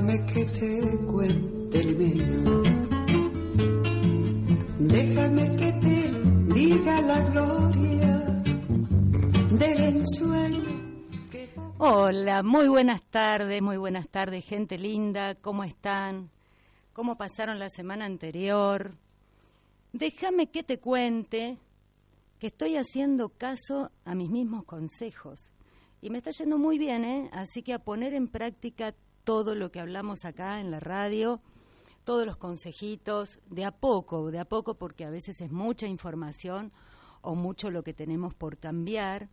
Déjame 0.00 0.26
que 0.32 0.44
te 0.46 0.98
cuente 1.04 1.84
limeño. 1.84 2.62
Déjame 4.78 5.44
que 5.56 5.72
te 5.74 6.54
diga 6.54 7.02
la 7.02 7.20
gloria 7.20 8.42
del 9.58 9.80
ensueño. 9.96 11.04
Hola, 11.76 12.42
muy 12.42 12.68
buenas 12.68 13.02
tardes, 13.10 13.60
muy 13.60 13.76
buenas 13.76 14.08
tardes, 14.08 14.42
gente 14.46 14.78
linda, 14.78 15.34
¿cómo 15.34 15.64
están? 15.64 16.30
¿Cómo 16.94 17.18
pasaron 17.18 17.58
la 17.58 17.68
semana 17.68 18.06
anterior? 18.06 18.94
Déjame 19.92 20.50
que 20.50 20.62
te 20.62 20.78
cuente 20.78 21.58
que 22.38 22.46
estoy 22.46 22.76
haciendo 22.76 23.28
caso 23.28 23.90
a 24.06 24.14
mis 24.14 24.30
mismos 24.30 24.64
consejos. 24.64 25.40
Y 26.00 26.08
me 26.08 26.18
está 26.18 26.30
yendo 26.30 26.56
muy 26.56 26.78
bien, 26.78 27.04
¿eh? 27.04 27.28
Así 27.34 27.62
que 27.62 27.74
a 27.74 27.78
poner 27.78 28.14
en 28.14 28.28
práctica 28.28 28.94
todo 29.24 29.54
lo 29.54 29.70
que 29.70 29.80
hablamos 29.80 30.24
acá 30.24 30.60
en 30.60 30.70
la 30.70 30.80
radio, 30.80 31.40
todos 32.04 32.26
los 32.26 32.36
consejitos, 32.36 33.40
de 33.50 33.64
a 33.64 33.70
poco, 33.70 34.30
de 34.30 34.38
a 34.38 34.44
poco, 34.44 34.74
porque 34.74 35.04
a 35.04 35.10
veces 35.10 35.40
es 35.40 35.50
mucha 35.50 35.86
información 35.86 36.72
o 37.20 37.34
mucho 37.34 37.70
lo 37.70 37.82
que 37.82 37.92
tenemos 37.92 38.34
por 38.34 38.58
cambiar 38.58 39.28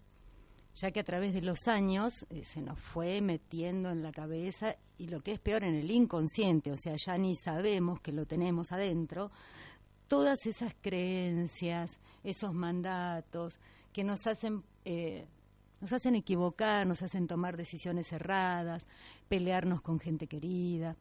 ya 0.77 0.91
que 0.91 0.99
a 0.99 1.03
través 1.03 1.33
de 1.33 1.41
los 1.41 1.67
años 1.67 2.25
eh, 2.29 2.45
se 2.45 2.61
nos 2.61 2.79
fue 2.79 3.19
metiendo 3.19 3.89
en 3.89 4.03
la 4.03 4.11
cabeza 4.11 4.75
y 4.97 5.07
lo 5.07 5.21
que 5.21 5.31
es 5.31 5.39
peor 5.39 5.63
en 5.63 5.73
el 5.73 5.89
inconsciente, 5.89 6.71
o 6.71 6.77
sea, 6.77 6.95
ya 6.95 7.17
ni 7.17 7.35
sabemos 7.35 7.99
que 7.99 8.11
lo 8.11 8.25
tenemos 8.27 8.71
adentro, 8.71 9.31
todas 10.07 10.45
esas 10.45 10.75
creencias, 10.79 11.99
esos 12.23 12.53
mandatos 12.53 13.59
que 13.91 14.03
nos 14.03 14.27
hacen 14.27 14.63
eh, 14.85 15.25
nos 15.81 15.93
hacen 15.93 16.15
equivocar, 16.15 16.87
nos 16.87 17.01
hacen 17.01 17.27
tomar 17.27 17.57
decisiones 17.57 18.11
erradas, 18.11 18.87
pelearnos 19.27 19.81
con 19.81 19.99
gente 19.99 20.27
querida. 20.27 20.95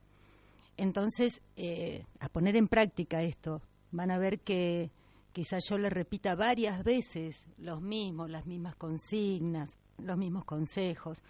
Entonces, 0.77 1.41
eh, 1.57 2.05
a 2.21 2.29
poner 2.29 2.57
en 2.57 2.69
práctica 2.69 3.23
esto, 3.23 3.63
van 3.91 4.11
a 4.11 4.19
ver 4.19 4.41
que 4.41 4.91
quizás 5.33 5.65
yo 5.69 5.79
les 5.79 5.93
repita 5.93 6.35
varias 6.35 6.85
veces 6.85 7.37
los 7.59 7.81
mismos, 7.81 8.31
las 8.31 8.47
mismas 8.47 8.77
consignas, 8.77 9.71
los 9.99 10.17
mismos 10.17 10.45
consejos. 10.45 11.23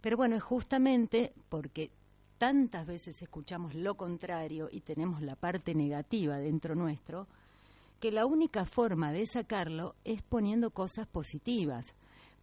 Pero 0.00 0.16
bueno, 0.16 0.36
es 0.36 0.42
justamente 0.42 1.32
porque 1.48 1.90
tantas 2.38 2.86
veces 2.86 3.20
escuchamos 3.22 3.74
lo 3.74 3.96
contrario 3.96 4.68
y 4.70 4.80
tenemos 4.80 5.22
la 5.22 5.36
parte 5.36 5.74
negativa 5.74 6.38
dentro 6.38 6.74
nuestro, 6.74 7.26
que 8.00 8.12
la 8.12 8.26
única 8.26 8.66
forma 8.66 9.12
de 9.12 9.26
sacarlo 9.26 9.94
es 10.04 10.22
poniendo 10.22 10.70
cosas 10.70 11.06
positivas, 11.06 11.94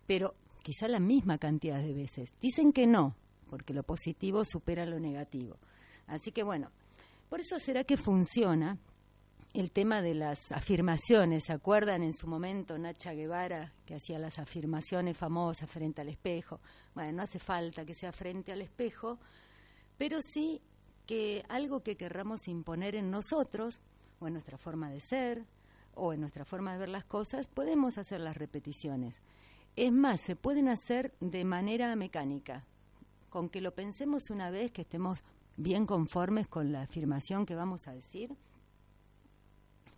pero 0.05 0.35
quizá 0.63 0.87
la 0.87 0.99
misma 0.99 1.37
cantidad 1.37 1.81
de 1.81 1.93
veces. 1.93 2.29
Dicen 2.41 2.71
que 2.71 2.87
no, 2.87 3.15
porque 3.49 3.73
lo 3.73 3.83
positivo 3.83 4.43
supera 4.45 4.85
lo 4.85 4.99
negativo. 4.99 5.57
Así 6.07 6.31
que 6.31 6.43
bueno, 6.43 6.71
por 7.29 7.39
eso 7.39 7.59
será 7.59 7.83
que 7.83 7.97
funciona 7.97 8.77
el 9.53 9.71
tema 9.71 10.01
de 10.01 10.15
las 10.15 10.51
afirmaciones. 10.51 11.45
¿Se 11.45 11.53
acuerdan 11.53 12.03
en 12.03 12.13
su 12.13 12.27
momento 12.27 12.77
Nacha 12.77 13.13
Guevara 13.13 13.73
que 13.85 13.95
hacía 13.95 14.19
las 14.19 14.39
afirmaciones 14.39 15.17
famosas 15.17 15.69
frente 15.69 16.01
al 16.01 16.09
espejo? 16.09 16.59
Bueno, 16.93 17.11
no 17.13 17.23
hace 17.23 17.39
falta 17.39 17.85
que 17.85 17.93
sea 17.93 18.11
frente 18.11 18.51
al 18.51 18.61
espejo, 18.61 19.19
pero 19.97 20.19
sí 20.21 20.61
que 21.05 21.43
algo 21.49 21.81
que 21.81 21.97
querramos 21.97 22.47
imponer 22.47 22.95
en 22.95 23.11
nosotros, 23.11 23.81
o 24.19 24.27
en 24.27 24.33
nuestra 24.33 24.57
forma 24.57 24.89
de 24.89 24.99
ser, 24.99 25.45
o 25.95 26.13
en 26.13 26.21
nuestra 26.21 26.45
forma 26.45 26.73
de 26.73 26.79
ver 26.79 26.89
las 26.89 27.05
cosas, 27.05 27.47
podemos 27.47 27.97
hacer 27.97 28.21
las 28.21 28.37
repeticiones. 28.37 29.15
Es 29.75 29.91
más, 29.91 30.21
se 30.21 30.35
pueden 30.35 30.67
hacer 30.67 31.13
de 31.19 31.45
manera 31.45 31.95
mecánica, 31.95 32.65
con 33.29 33.49
que 33.49 33.61
lo 33.61 33.73
pensemos 33.73 34.29
una 34.29 34.49
vez, 34.49 34.71
que 34.71 34.81
estemos 34.81 35.23
bien 35.57 35.85
conformes 35.85 36.47
con 36.47 36.71
la 36.71 36.81
afirmación 36.81 37.45
que 37.45 37.55
vamos 37.55 37.87
a 37.87 37.93
decir. 37.93 38.35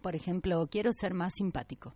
Por 0.02 0.16
ejemplo, 0.16 0.68
quiero 0.70 0.92
ser 0.94 1.14
más 1.14 1.34
simpático. 1.36 1.96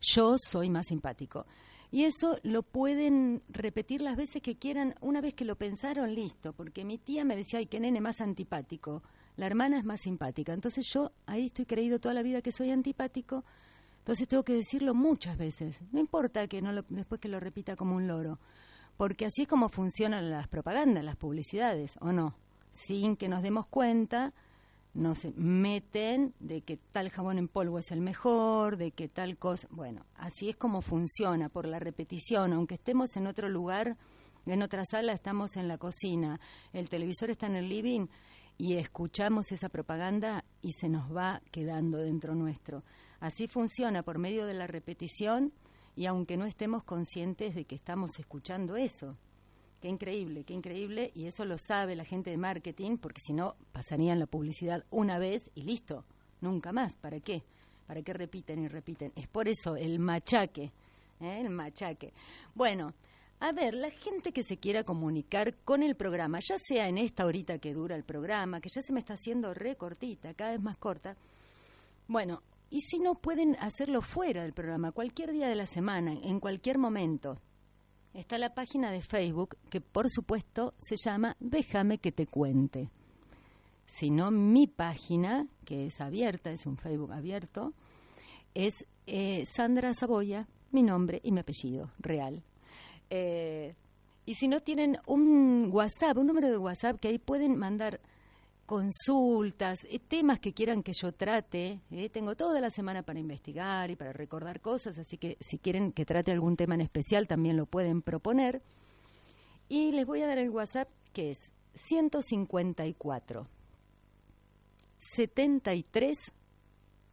Yo 0.00 0.36
soy 0.38 0.70
más 0.70 0.86
simpático. 0.86 1.46
Y 1.90 2.04
eso 2.04 2.38
lo 2.42 2.62
pueden 2.62 3.42
repetir 3.48 4.00
las 4.02 4.16
veces 4.16 4.42
que 4.42 4.56
quieran, 4.56 4.94
una 5.00 5.20
vez 5.20 5.34
que 5.34 5.44
lo 5.44 5.56
pensaron, 5.56 6.14
listo. 6.14 6.52
Porque 6.52 6.84
mi 6.84 6.98
tía 6.98 7.24
me 7.24 7.36
decía, 7.36 7.60
ay, 7.60 7.66
qué 7.66 7.78
nene 7.80 8.00
más 8.00 8.20
antipático. 8.20 9.02
La 9.36 9.46
hermana 9.46 9.78
es 9.78 9.84
más 9.84 10.00
simpática. 10.00 10.52
Entonces 10.52 10.86
yo 10.92 11.12
ahí 11.26 11.46
estoy 11.46 11.66
creído 11.66 12.00
toda 12.00 12.14
la 12.14 12.22
vida 12.22 12.42
que 12.42 12.52
soy 12.52 12.70
antipático. 12.70 13.44
Entonces 14.04 14.28
tengo 14.28 14.42
que 14.42 14.52
decirlo 14.52 14.92
muchas 14.92 15.38
veces. 15.38 15.80
No 15.90 15.98
importa 15.98 16.46
que 16.46 16.60
no 16.60 16.72
lo- 16.72 16.82
después 16.90 17.18
que 17.22 17.28
lo 17.28 17.40
repita 17.40 17.74
como 17.74 17.96
un 17.96 18.06
loro. 18.06 18.38
Porque 18.98 19.24
así 19.24 19.42
es 19.42 19.48
como 19.48 19.70
funcionan 19.70 20.30
las 20.30 20.46
propagandas, 20.48 21.02
las 21.02 21.16
publicidades, 21.16 21.96
¿o 22.00 22.12
no? 22.12 22.34
Sin 22.72 23.16
que 23.16 23.28
nos 23.30 23.42
demos 23.42 23.66
cuenta, 23.66 24.34
nos 24.92 25.24
meten 25.36 26.34
de 26.38 26.60
que 26.60 26.76
tal 26.76 27.08
jabón 27.08 27.38
en 27.38 27.48
polvo 27.48 27.78
es 27.78 27.90
el 27.92 28.00
mejor, 28.02 28.76
de 28.76 28.92
que 28.92 29.08
tal 29.08 29.38
cosa. 29.38 29.66
Bueno, 29.70 30.04
así 30.16 30.50
es 30.50 30.56
como 30.56 30.82
funciona, 30.82 31.48
por 31.48 31.66
la 31.66 31.78
repetición. 31.78 32.52
Aunque 32.52 32.74
estemos 32.74 33.16
en 33.16 33.26
otro 33.26 33.48
lugar, 33.48 33.96
en 34.44 34.62
otra 34.62 34.84
sala, 34.84 35.14
estamos 35.14 35.56
en 35.56 35.66
la 35.66 35.78
cocina, 35.78 36.38
el 36.74 36.90
televisor 36.90 37.30
está 37.30 37.46
en 37.46 37.56
el 37.56 37.68
living 37.70 38.06
y 38.58 38.74
escuchamos 38.74 39.50
esa 39.50 39.68
propaganda 39.68 40.44
y 40.62 40.72
se 40.72 40.88
nos 40.88 41.10
va 41.10 41.40
quedando 41.50 41.98
dentro 41.98 42.34
nuestro. 42.36 42.84
Así 43.24 43.48
funciona 43.48 44.02
por 44.02 44.18
medio 44.18 44.44
de 44.44 44.52
la 44.52 44.66
repetición 44.66 45.50
y 45.96 46.04
aunque 46.04 46.36
no 46.36 46.44
estemos 46.44 46.84
conscientes 46.84 47.54
de 47.54 47.64
que 47.64 47.74
estamos 47.74 48.18
escuchando 48.18 48.76
eso. 48.76 49.16
Qué 49.80 49.88
increíble, 49.88 50.44
qué 50.44 50.52
increíble. 50.52 51.10
Y 51.14 51.24
eso 51.24 51.46
lo 51.46 51.56
sabe 51.56 51.96
la 51.96 52.04
gente 52.04 52.28
de 52.28 52.36
marketing, 52.36 52.98
porque 52.98 53.22
si 53.24 53.32
no, 53.32 53.56
pasarían 53.72 54.18
la 54.18 54.26
publicidad 54.26 54.84
una 54.90 55.18
vez 55.18 55.50
y 55.54 55.62
listo. 55.62 56.04
Nunca 56.42 56.70
más. 56.72 56.96
¿Para 56.96 57.18
qué? 57.20 57.42
¿Para 57.86 58.02
qué 58.02 58.12
repiten 58.12 58.62
y 58.62 58.68
repiten? 58.68 59.10
Es 59.16 59.26
por 59.26 59.48
eso 59.48 59.74
el 59.74 60.00
machaque. 60.00 60.64
¿eh? 61.22 61.40
El 61.40 61.48
machaque. 61.48 62.12
Bueno, 62.54 62.92
a 63.40 63.52
ver, 63.52 63.72
la 63.72 63.90
gente 63.90 64.32
que 64.32 64.42
se 64.42 64.58
quiera 64.58 64.84
comunicar 64.84 65.54
con 65.64 65.82
el 65.82 65.96
programa, 65.96 66.40
ya 66.46 66.58
sea 66.58 66.90
en 66.90 66.98
esta 66.98 67.24
horita 67.24 67.58
que 67.58 67.72
dura 67.72 67.96
el 67.96 68.04
programa, 68.04 68.60
que 68.60 68.68
ya 68.68 68.82
se 68.82 68.92
me 68.92 69.00
está 69.00 69.14
haciendo 69.14 69.54
recortita, 69.54 70.34
cada 70.34 70.50
vez 70.50 70.60
más 70.60 70.76
corta. 70.76 71.16
Bueno, 72.06 72.42
y 72.74 72.80
si 72.80 72.98
no 72.98 73.14
pueden 73.14 73.56
hacerlo 73.60 74.02
fuera 74.02 74.42
del 74.42 74.52
programa, 74.52 74.90
cualquier 74.90 75.30
día 75.30 75.46
de 75.46 75.54
la 75.54 75.64
semana, 75.64 76.12
en 76.24 76.40
cualquier 76.40 76.76
momento. 76.76 77.38
Está 78.12 78.36
la 78.36 78.52
página 78.52 78.90
de 78.90 79.00
Facebook 79.00 79.56
que 79.70 79.80
por 79.80 80.10
supuesto 80.10 80.74
se 80.78 80.96
llama 80.96 81.36
Déjame 81.38 81.98
que 81.98 82.10
te 82.10 82.26
cuente. 82.26 82.90
Si 83.86 84.10
no, 84.10 84.32
mi 84.32 84.66
página, 84.66 85.46
que 85.64 85.86
es 85.86 86.00
abierta, 86.00 86.50
es 86.50 86.66
un 86.66 86.76
Facebook 86.76 87.12
abierto, 87.12 87.74
es 88.54 88.84
eh, 89.06 89.44
Sandra 89.46 89.94
Saboya, 89.94 90.48
mi 90.72 90.82
nombre 90.82 91.20
y 91.22 91.30
mi 91.30 91.38
apellido 91.38 91.92
real. 92.00 92.42
Eh, 93.08 93.76
y 94.26 94.34
si 94.34 94.48
no 94.48 94.62
tienen 94.62 94.98
un 95.06 95.68
WhatsApp, 95.70 96.16
un 96.16 96.26
número 96.26 96.50
de 96.50 96.58
WhatsApp 96.58 96.98
que 96.98 97.06
ahí 97.06 97.18
pueden 97.20 97.56
mandar 97.56 98.00
consultas, 98.66 99.84
eh, 99.84 99.98
temas 99.98 100.38
que 100.40 100.52
quieran 100.52 100.82
que 100.82 100.92
yo 100.92 101.12
trate. 101.12 101.80
eh, 101.90 102.08
Tengo 102.10 102.34
toda 102.34 102.60
la 102.60 102.70
semana 102.70 103.02
para 103.02 103.18
investigar 103.20 103.90
y 103.90 103.96
para 103.96 104.12
recordar 104.12 104.60
cosas, 104.60 104.98
así 104.98 105.18
que 105.18 105.36
si 105.40 105.58
quieren 105.58 105.92
que 105.92 106.04
trate 106.04 106.32
algún 106.32 106.56
tema 106.56 106.74
en 106.74 106.80
especial 106.80 107.26
también 107.26 107.56
lo 107.56 107.66
pueden 107.66 108.02
proponer. 108.02 108.62
Y 109.68 109.92
les 109.92 110.06
voy 110.06 110.22
a 110.22 110.26
dar 110.26 110.38
el 110.38 110.50
WhatsApp 110.50 110.88
que 111.12 111.30
es 111.32 111.38
154 111.74 113.48
73 114.98 116.18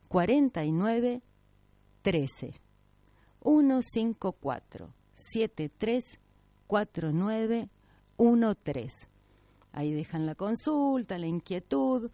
49 0.08 1.22
13 2.02 2.54
154 3.44 4.94
73 5.14 6.20
49 6.68 7.70
13 8.64 9.12
Ahí 9.72 9.94
dejan 9.94 10.26
la 10.26 10.36
consulta, 10.36 11.18
la 11.18 11.28
inquietud, 11.28 12.12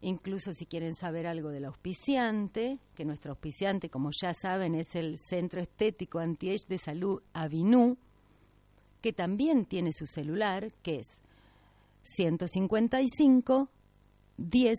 incluso 0.00 0.52
si 0.52 0.66
quieren 0.66 0.94
saber 0.94 1.26
algo 1.26 1.50
del 1.50 1.64
auspiciante, 1.64 2.78
que 2.94 3.04
nuestro 3.04 3.32
auspiciante, 3.32 3.88
como 3.88 4.10
ya 4.20 4.32
saben, 4.34 4.74
es 4.74 4.94
el 4.94 5.18
Centro 5.18 5.60
Estético 5.60 6.18
Anti-Age 6.18 6.66
de 6.68 6.78
Salud 6.78 7.22
Avinú, 7.32 7.98
que 9.00 9.12
también 9.12 9.64
tiene 9.64 9.90
su 9.92 10.06
celular, 10.06 10.72
que 10.82 11.00
es 11.00 11.22
155 12.02 13.68
10 14.36 14.78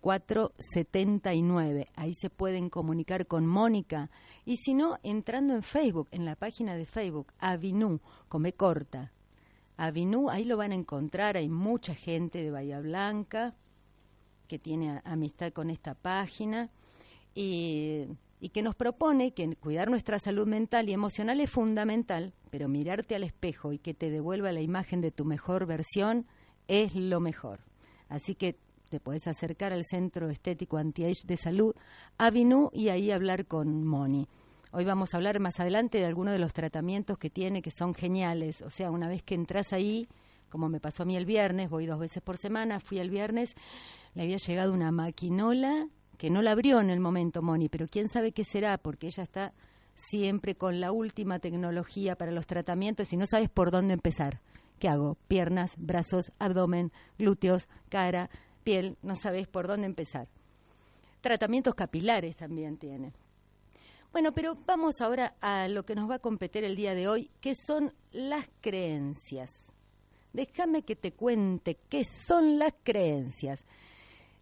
04 0.00 0.52
79. 0.58 1.86
Ahí 1.94 2.12
se 2.14 2.30
pueden 2.30 2.70
comunicar 2.70 3.26
con 3.26 3.46
Mónica. 3.46 4.10
Y 4.44 4.56
si 4.56 4.74
no, 4.74 4.98
entrando 5.02 5.54
en 5.54 5.62
Facebook, 5.62 6.08
en 6.10 6.24
la 6.24 6.36
página 6.36 6.74
de 6.74 6.86
Facebook, 6.86 7.32
Avinú, 7.38 8.00
come 8.28 8.52
corta. 8.54 9.12
Avinú, 9.84 10.30
ahí 10.30 10.44
lo 10.44 10.56
van 10.56 10.70
a 10.70 10.76
encontrar. 10.76 11.36
Hay 11.36 11.48
mucha 11.48 11.92
gente 11.92 12.40
de 12.40 12.52
Bahía 12.52 12.78
Blanca 12.78 13.56
que 14.46 14.56
tiene 14.56 15.00
amistad 15.04 15.52
con 15.52 15.70
esta 15.70 15.94
página. 15.94 16.70
Y 17.34 18.06
que 18.52 18.62
nos 18.62 18.76
propone 18.76 19.34
que 19.34 19.56
cuidar 19.56 19.90
nuestra 19.90 20.20
salud 20.20 20.46
mental 20.46 20.88
y 20.88 20.92
emocional 20.92 21.40
es 21.40 21.50
fundamental, 21.50 22.32
pero 22.50 22.68
mirarte 22.68 23.16
al 23.16 23.24
espejo 23.24 23.72
y 23.72 23.78
que 23.78 23.92
te 23.92 24.08
devuelva 24.08 24.52
la 24.52 24.60
imagen 24.60 25.00
de 25.00 25.10
tu 25.10 25.24
mejor 25.24 25.66
versión 25.66 26.26
es 26.68 26.94
lo 26.94 27.18
mejor. 27.18 27.60
Así 28.08 28.36
que 28.36 28.58
te 28.88 29.00
puedes 29.00 29.26
acercar 29.26 29.72
al 29.72 29.84
Centro 29.84 30.30
Estético 30.30 30.76
Anti-Age 30.76 31.26
de 31.26 31.36
Salud, 31.36 31.74
Avinu, 32.18 32.70
y 32.72 32.88
ahí 32.88 33.10
hablar 33.10 33.46
con 33.46 33.84
Moni. 33.84 34.28
Hoy 34.74 34.86
vamos 34.86 35.12
a 35.12 35.18
hablar 35.18 35.38
más 35.38 35.60
adelante 35.60 35.98
de 35.98 36.06
algunos 36.06 36.32
de 36.32 36.38
los 36.38 36.54
tratamientos 36.54 37.18
que 37.18 37.28
tiene 37.28 37.60
que 37.60 37.70
son 37.70 37.92
geniales. 37.92 38.62
O 38.62 38.70
sea, 38.70 38.90
una 38.90 39.06
vez 39.06 39.22
que 39.22 39.34
entras 39.34 39.74
ahí, 39.74 40.08
como 40.48 40.70
me 40.70 40.80
pasó 40.80 41.02
a 41.02 41.06
mí 41.06 41.14
el 41.14 41.26
viernes, 41.26 41.68
voy 41.68 41.84
dos 41.84 41.98
veces 41.98 42.22
por 42.22 42.38
semana, 42.38 42.80
fui 42.80 42.98
el 42.98 43.10
viernes, 43.10 43.54
le 44.14 44.22
había 44.22 44.38
llegado 44.38 44.72
una 44.72 44.90
maquinola 44.90 45.88
que 46.16 46.30
no 46.30 46.40
la 46.40 46.52
abrió 46.52 46.80
en 46.80 46.88
el 46.88 47.00
momento 47.00 47.42
Moni, 47.42 47.68
pero 47.68 47.86
quién 47.86 48.08
sabe 48.08 48.32
qué 48.32 48.44
será, 48.44 48.78
porque 48.78 49.08
ella 49.08 49.24
está 49.24 49.52
siempre 49.94 50.54
con 50.54 50.80
la 50.80 50.90
última 50.90 51.38
tecnología 51.38 52.16
para 52.16 52.32
los 52.32 52.46
tratamientos 52.46 53.12
y 53.12 53.18
no 53.18 53.26
sabes 53.26 53.50
por 53.50 53.70
dónde 53.72 53.92
empezar. 53.92 54.40
¿Qué 54.78 54.88
hago? 54.88 55.18
Piernas, 55.28 55.74
brazos, 55.76 56.32
abdomen, 56.38 56.92
glúteos, 57.18 57.68
cara, 57.90 58.30
piel, 58.64 58.96
no 59.02 59.16
sabes 59.16 59.48
por 59.48 59.66
dónde 59.66 59.84
empezar. 59.84 60.28
Tratamientos 61.20 61.74
capilares 61.74 62.36
también 62.36 62.78
tiene. 62.78 63.12
Bueno, 64.12 64.32
pero 64.32 64.54
vamos 64.66 65.00
ahora 65.00 65.36
a 65.40 65.68
lo 65.68 65.84
que 65.84 65.94
nos 65.94 66.08
va 66.08 66.16
a 66.16 66.18
competir 66.18 66.64
el 66.64 66.76
día 66.76 66.94
de 66.94 67.08
hoy, 67.08 67.30
que 67.40 67.54
son 67.54 67.94
las 68.12 68.46
creencias. 68.60 69.50
Déjame 70.34 70.82
que 70.82 70.96
te 70.96 71.12
cuente 71.12 71.78
qué 71.88 72.04
son 72.04 72.58
las 72.58 72.74
creencias. 72.82 73.64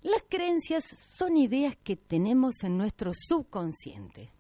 Las 0.03 0.25
creencias 0.29 0.85
son 1.17 1.37
ideas 1.37 1.77
que 1.77 1.95
tenemos 1.95 2.65
en 2.65 2.79
nuestro 2.79 3.13
subconsciente. 3.15 4.33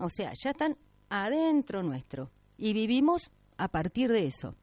O 0.00 0.08
sea, 0.08 0.32
ya 0.34 0.50
están 0.50 0.76
adentro 1.10 1.82
nuestro 1.82 2.30
y 2.56 2.72
vivimos 2.72 3.30
a 3.56 3.68
partir 3.68 4.12
de 4.12 4.26
eso. 4.26 4.54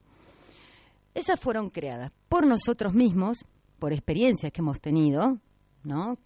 Esas 1.14 1.38
fueron 1.38 1.68
creadas 1.68 2.12
por 2.28 2.46
nosotros 2.46 2.94
mismos, 2.94 3.44
por 3.78 3.92
experiencias 3.92 4.50
que 4.50 4.62
hemos 4.62 4.80
tenido, 4.80 5.38
¿no? 5.84 6.18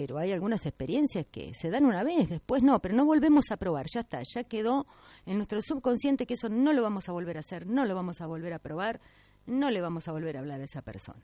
Pero 0.00 0.16
hay 0.16 0.32
algunas 0.32 0.64
experiencias 0.64 1.26
que 1.30 1.52
se 1.52 1.68
dan 1.68 1.84
una 1.84 2.02
vez, 2.02 2.30
después 2.30 2.62
no, 2.62 2.80
pero 2.80 2.94
no 2.94 3.04
volvemos 3.04 3.50
a 3.50 3.58
probar, 3.58 3.84
ya 3.92 4.00
está, 4.00 4.22
ya 4.22 4.44
quedó 4.44 4.86
en 5.26 5.36
nuestro 5.36 5.60
subconsciente 5.60 6.24
que 6.24 6.32
eso 6.32 6.48
no 6.48 6.72
lo 6.72 6.82
vamos 6.82 7.10
a 7.10 7.12
volver 7.12 7.36
a 7.36 7.40
hacer, 7.40 7.66
no 7.66 7.84
lo 7.84 7.94
vamos 7.94 8.22
a 8.22 8.26
volver 8.26 8.54
a 8.54 8.58
probar, 8.58 8.98
no 9.44 9.70
le 9.70 9.82
vamos 9.82 10.08
a 10.08 10.12
volver 10.12 10.38
a 10.38 10.40
hablar 10.40 10.62
a 10.62 10.64
esa 10.64 10.80
persona. 10.80 11.20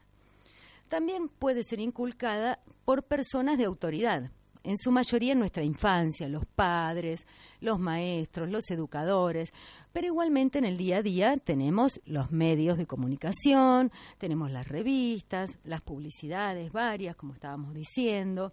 También 0.90 1.30
puede 1.30 1.62
ser 1.62 1.80
inculcada 1.80 2.58
por 2.84 3.04
personas 3.04 3.56
de 3.56 3.64
autoridad, 3.64 4.30
en 4.62 4.76
su 4.76 4.90
mayoría 4.90 5.32
en 5.32 5.38
nuestra 5.38 5.62
infancia, 5.62 6.28
los 6.28 6.44
padres, 6.44 7.24
los 7.60 7.78
maestros, 7.78 8.50
los 8.50 8.68
educadores, 8.70 9.52
pero 9.92 10.08
igualmente 10.08 10.58
en 10.58 10.66
el 10.66 10.76
día 10.76 10.98
a 10.98 11.02
día 11.02 11.36
tenemos 11.36 12.00
los 12.04 12.30
medios 12.30 12.76
de 12.76 12.86
comunicación, 12.86 13.90
tenemos 14.18 14.50
las 14.50 14.68
revistas, 14.68 15.60
las 15.64 15.82
publicidades 15.82 16.72
varias, 16.72 17.14
como 17.14 17.32
estábamos 17.32 17.74
diciendo, 17.74 18.52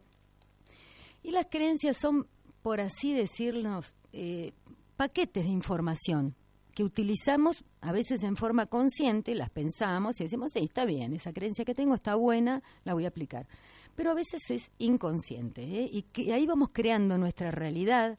y 1.23 1.31
las 1.31 1.47
creencias 1.49 1.97
son, 1.97 2.27
por 2.61 2.81
así 2.81 3.13
decirlo, 3.13 3.79
eh, 4.11 4.53
paquetes 4.95 5.45
de 5.45 5.49
información 5.49 6.35
que 6.73 6.83
utilizamos 6.83 7.63
a 7.81 7.91
veces 7.91 8.23
en 8.23 8.35
forma 8.35 8.65
consciente, 8.65 9.35
las 9.35 9.49
pensamos 9.49 10.19
y 10.19 10.23
decimos, 10.23 10.51
sí, 10.53 10.63
está 10.63 10.85
bien, 10.85 11.13
esa 11.13 11.31
creencia 11.31 11.65
que 11.65 11.75
tengo 11.75 11.93
está 11.93 12.15
buena, 12.15 12.63
la 12.83 12.93
voy 12.93 13.05
a 13.05 13.09
aplicar. 13.09 13.47
Pero 13.95 14.11
a 14.11 14.15
veces 14.15 14.49
es 14.49 14.71
inconsciente 14.79 15.61
¿eh? 15.61 15.89
y 15.91 16.03
que 16.03 16.33
ahí 16.33 16.47
vamos 16.47 16.69
creando 16.73 17.17
nuestra 17.17 17.51
realidad, 17.51 18.17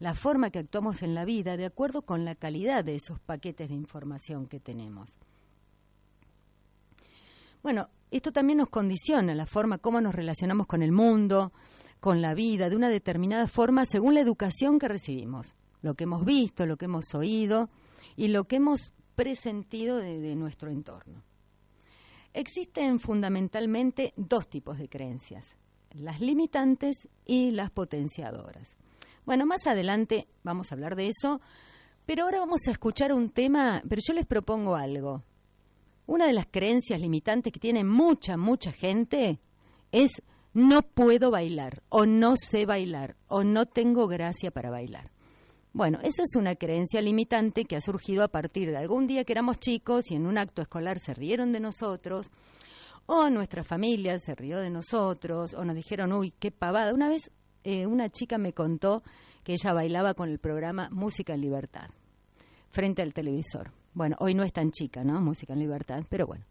la 0.00 0.14
forma 0.14 0.50
que 0.50 0.58
actuamos 0.58 1.02
en 1.02 1.14
la 1.14 1.24
vida, 1.24 1.56
de 1.56 1.64
acuerdo 1.64 2.02
con 2.02 2.24
la 2.24 2.34
calidad 2.34 2.84
de 2.84 2.96
esos 2.96 3.20
paquetes 3.20 3.68
de 3.68 3.74
información 3.74 4.46
que 4.46 4.60
tenemos. 4.60 5.10
Bueno, 7.62 7.88
esto 8.10 8.32
también 8.32 8.58
nos 8.58 8.68
condiciona 8.68 9.34
la 9.34 9.46
forma 9.46 9.78
como 9.78 10.00
nos 10.02 10.14
relacionamos 10.14 10.66
con 10.66 10.82
el 10.82 10.92
mundo, 10.92 11.52
con 12.04 12.20
la 12.20 12.34
vida, 12.34 12.68
de 12.68 12.76
una 12.76 12.90
determinada 12.90 13.48
forma 13.48 13.86
según 13.86 14.12
la 14.12 14.20
educación 14.20 14.78
que 14.78 14.88
recibimos, 14.88 15.56
lo 15.80 15.94
que 15.94 16.04
hemos 16.04 16.22
visto, 16.26 16.66
lo 16.66 16.76
que 16.76 16.84
hemos 16.84 17.14
oído 17.14 17.70
y 18.14 18.28
lo 18.28 18.44
que 18.44 18.56
hemos 18.56 18.92
presentido 19.14 19.96
de, 19.96 20.36
nuestro 20.36 20.70
entorno. 20.70 21.22
Existen 22.34 23.00
fundamentalmente 23.00 24.12
dos 24.18 24.48
tipos 24.48 24.76
de 24.76 24.90
creencias, 24.90 25.56
las 25.92 26.20
limitantes 26.20 27.08
y 27.24 27.52
las 27.52 27.70
potenciadoras. 27.70 28.76
Bueno, 29.24 29.46
más 29.46 29.66
adelante 29.66 30.28
vamos 30.42 30.70
a 30.70 30.74
hablar 30.74 30.96
de 30.96 31.08
eso, 31.08 31.40
pero 32.04 32.24
ahora 32.24 32.40
vamos 32.40 32.68
a 32.68 32.72
escuchar 32.72 33.14
un 33.14 33.30
tema, 33.30 33.82
pero 33.88 34.02
yo 34.06 34.12
les 34.12 34.26
propongo 34.26 34.76
algo. 34.76 35.22
Una 36.04 36.26
de 36.26 36.34
las 36.34 36.48
creencias 36.50 37.00
limitantes 37.00 37.50
que 37.50 37.60
tiene 37.60 37.82
mucha, 37.82 38.36
mucha 38.36 38.72
gente 38.72 39.38
es 39.90 40.22
no 40.54 40.82
puedo 40.82 41.30
bailar, 41.30 41.82
o 41.88 42.06
no 42.06 42.34
sé 42.36 42.64
bailar, 42.64 43.16
o 43.26 43.44
no 43.44 43.66
tengo 43.66 44.06
gracia 44.06 44.50
para 44.50 44.70
bailar. 44.70 45.10
Bueno, 45.72 45.98
eso 46.02 46.22
es 46.22 46.36
una 46.36 46.54
creencia 46.54 47.02
limitante 47.02 47.64
que 47.64 47.74
ha 47.74 47.80
surgido 47.80 48.22
a 48.22 48.28
partir 48.28 48.70
de 48.70 48.76
algún 48.76 49.08
día 49.08 49.24
que 49.24 49.32
éramos 49.32 49.58
chicos 49.58 50.10
y 50.12 50.14
en 50.14 50.26
un 50.26 50.38
acto 50.38 50.62
escolar 50.62 51.00
se 51.00 51.12
rieron 51.12 51.52
de 51.52 51.58
nosotros, 51.58 52.30
o 53.06 53.28
nuestra 53.28 53.64
familia 53.64 54.16
se 54.20 54.36
rió 54.36 54.60
de 54.60 54.70
nosotros, 54.70 55.52
o 55.54 55.64
nos 55.64 55.74
dijeron, 55.74 56.12
uy, 56.12 56.32
qué 56.38 56.52
pavada. 56.52 56.94
Una 56.94 57.08
vez 57.08 57.32
eh, 57.64 57.86
una 57.86 58.08
chica 58.08 58.38
me 58.38 58.52
contó 58.52 59.02
que 59.42 59.54
ella 59.54 59.72
bailaba 59.72 60.14
con 60.14 60.28
el 60.28 60.38
programa 60.38 60.88
Música 60.90 61.34
en 61.34 61.40
Libertad, 61.40 61.90
frente 62.70 63.02
al 63.02 63.12
televisor. 63.12 63.72
Bueno, 63.92 64.16
hoy 64.20 64.34
no 64.34 64.44
es 64.44 64.52
tan 64.52 64.70
chica, 64.70 65.02
¿no? 65.02 65.20
Música 65.20 65.54
en 65.54 65.58
Libertad, 65.58 66.04
pero 66.08 66.26
bueno. 66.28 66.44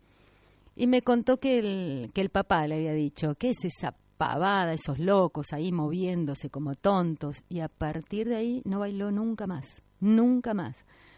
Y 0.75 0.87
me 0.87 1.01
contó 1.01 1.39
que 1.39 1.59
el, 1.59 2.11
que 2.13 2.21
el 2.21 2.30
papá 2.30 2.68
le 2.68 2.75
había 2.75 2.94
dicho, 2.94 3.35
¿qué 3.35 3.51
es 3.51 3.63
esa 3.63 3.95
pavada, 4.18 4.73
esos 4.73 4.99
locos 4.99 5.53
ahí 5.53 5.71
moviéndose 5.71 6.49
como 6.49 6.75
tontos, 6.75 7.44
y 7.49 7.59
a 7.59 7.68
partir 7.68 8.30
de 8.30 8.35
ahí 8.35 8.61
no 8.65 8.80
bailó 8.80 9.11
nunca 9.11 9.47
más, 9.47 9.81
nunca 9.99 10.53
más. 10.53 10.77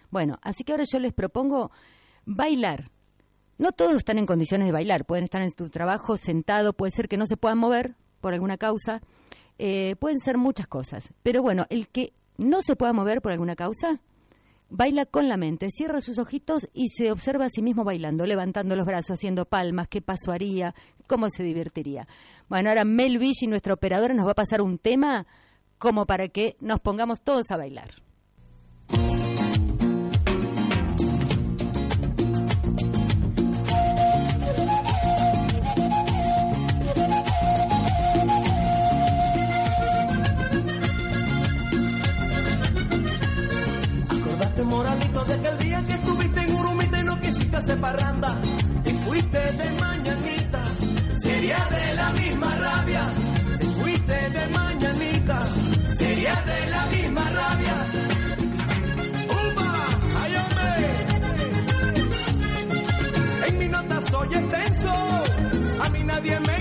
Bueno, 0.09 0.38
así 0.41 0.63
que 0.63 0.71
ahora 0.71 0.85
yo 0.91 1.00
les 1.00 1.13
propongo 1.13 1.71
bailar. 2.25 2.89
No 3.57 3.71
todos 3.71 3.95
están 3.95 4.17
en 4.17 4.25
condiciones 4.25 4.65
de 4.65 4.71
bailar, 4.71 5.05
pueden 5.05 5.24
estar 5.24 5.41
en 5.41 5.51
su 5.51 5.69
trabajo 5.69 6.17
sentado, 6.17 6.74
puede 6.74 6.91
ser 6.91 7.07
que 7.07 7.17
no 7.17 7.25
se 7.25 7.38
puedan 7.38 7.57
mover 7.57 7.95
por 8.21 8.33
alguna 8.33 8.57
causa, 8.57 9.01
eh, 9.57 9.95
pueden 10.00 10.19
ser 10.19 10.38
muchas 10.38 10.67
cosas, 10.67 11.09
pero 11.24 11.41
bueno, 11.41 11.65
el 11.69 11.88
que 11.88 12.12
no 12.38 12.62
se 12.62 12.75
pueda 12.75 12.91
mover 12.91 13.21
por 13.21 13.31
alguna 13.31 13.55
causa, 13.55 14.01
baila 14.69 15.05
con 15.05 15.27
la 15.27 15.38
mente, 15.38 15.69
cierra 15.69 16.01
sus 16.01 16.19
ojitos 16.19 16.69
y 16.74 16.88
se 16.89 17.12
observa 17.12 17.45
a 17.45 17.50
sí 17.50 17.62
mismo 17.62 17.84
bailando, 17.84 18.25
levantando 18.25 18.75
los 18.75 18.86
brazos, 18.86 19.12
haciendo 19.12 19.45
palmas, 19.45 19.88
qué 19.88 20.01
paso 20.01 20.31
haría, 20.31 20.74
cómo 21.07 21.29
se 21.29 21.43
divertiría. 21.43 22.07
Bueno, 22.50 22.69
ahora 22.69 22.86
Mel 22.86 23.19
nuestra 23.48 23.74
operadora, 23.74 24.13
nos 24.13 24.27
va 24.27 24.31
a 24.31 24.36
pasar 24.36 24.62
un 24.62 24.77
tema 24.77 25.25
como 25.77 26.05
para 26.05 26.27
que 26.27 26.55
nos 26.60 26.79
pongamos 26.79 27.22
todos 27.22 27.51
a 27.51 27.57
bailar. 27.57 28.04
Hacer 47.65 47.81
parranda 47.81 48.39
y 48.86 48.89
fuiste 48.91 49.39
de 49.39 49.72
mañanita 49.79 50.63
sería 51.15 51.67
de 51.72 51.95
la 51.95 52.10
misma 52.12 52.55
rabia. 52.55 53.03
Te 53.60 53.67
fuiste 53.67 54.29
de 54.29 54.48
mañanita, 54.53 55.39
sería 55.98 56.36
de 56.51 56.69
la 56.69 56.86
misma 56.86 57.24
rabia. 57.39 57.77
¡Uba! 59.41 59.72
¡Ay, 60.22 60.34
En 63.48 63.57
mi 63.60 63.67
nota 63.67 64.01
soy 64.12 64.34
extenso, 64.36 64.93
a 65.84 65.89
mí 65.89 66.03
nadie 66.03 66.39
me 66.41 66.54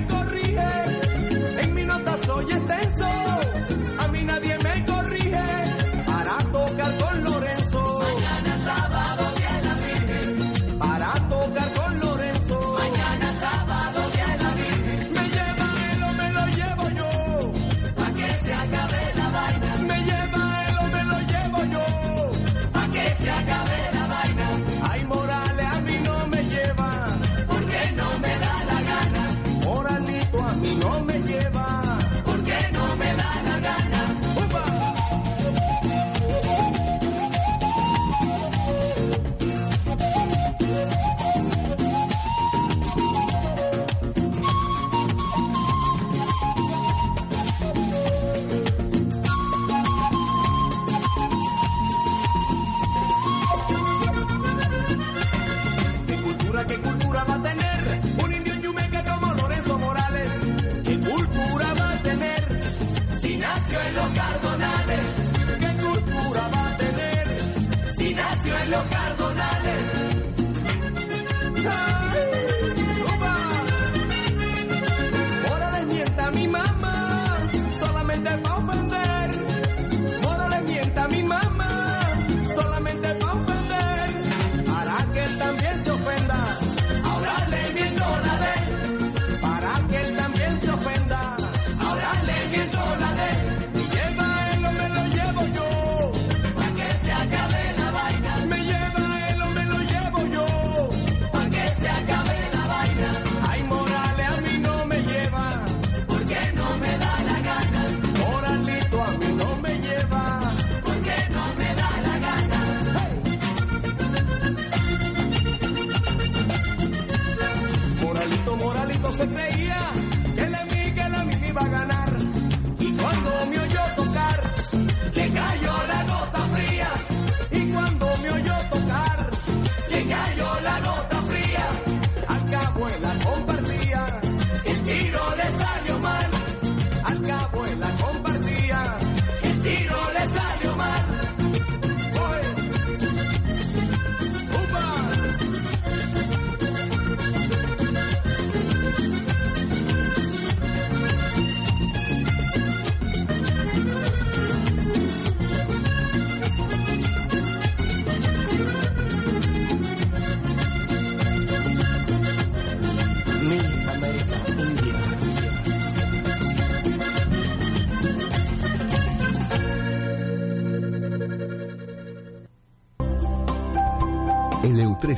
Si 68.64 68.71
nació 68.71 69.13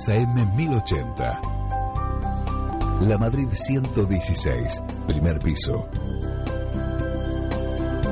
LU3AM 0.07 0.55
1080. 0.55 1.41
La 3.01 3.19
Madrid 3.19 3.49
116, 3.51 4.83
primer 5.07 5.41
piso. 5.41 5.89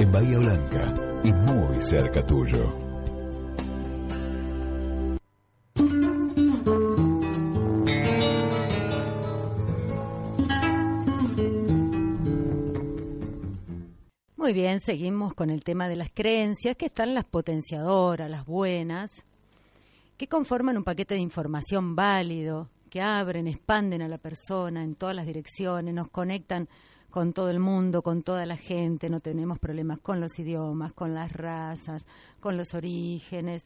En 0.00 0.10
Bahía 0.10 0.38
Blanca 0.38 0.92
y 1.22 1.32
muy 1.32 1.80
cerca 1.80 2.20
tuyo. 2.26 2.74
Muy 14.36 14.52
bien, 14.52 14.80
seguimos 14.80 15.34
con 15.34 15.48
el 15.50 15.62
tema 15.62 15.88
de 15.88 15.94
las 15.96 16.10
creencias, 16.12 16.76
que 16.76 16.86
están 16.86 17.14
las 17.14 17.24
potenciadoras, 17.24 18.28
las 18.28 18.44
buenas, 18.44 19.24
que 20.16 20.28
conforman 20.28 20.76
un 20.76 20.84
paquete 20.84 21.14
de 21.14 21.20
información 21.20 21.96
válido, 21.96 22.68
que 22.90 23.00
abren, 23.00 23.48
expanden 23.48 24.02
a 24.02 24.08
la 24.08 24.18
persona 24.18 24.84
en 24.84 24.94
todas 24.94 25.16
las 25.16 25.26
direcciones, 25.26 25.92
nos 25.92 26.08
conectan 26.08 26.68
con 27.10 27.32
todo 27.32 27.50
el 27.50 27.60
mundo, 27.60 28.02
con 28.02 28.22
toda 28.22 28.46
la 28.46 28.56
gente, 28.56 29.08
no 29.08 29.20
tenemos 29.20 29.58
problemas 29.58 29.98
con 30.00 30.20
los 30.20 30.38
idiomas, 30.38 30.92
con 30.92 31.14
las 31.14 31.32
razas, 31.32 32.06
con 32.40 32.56
los 32.56 32.74
orígenes, 32.74 33.62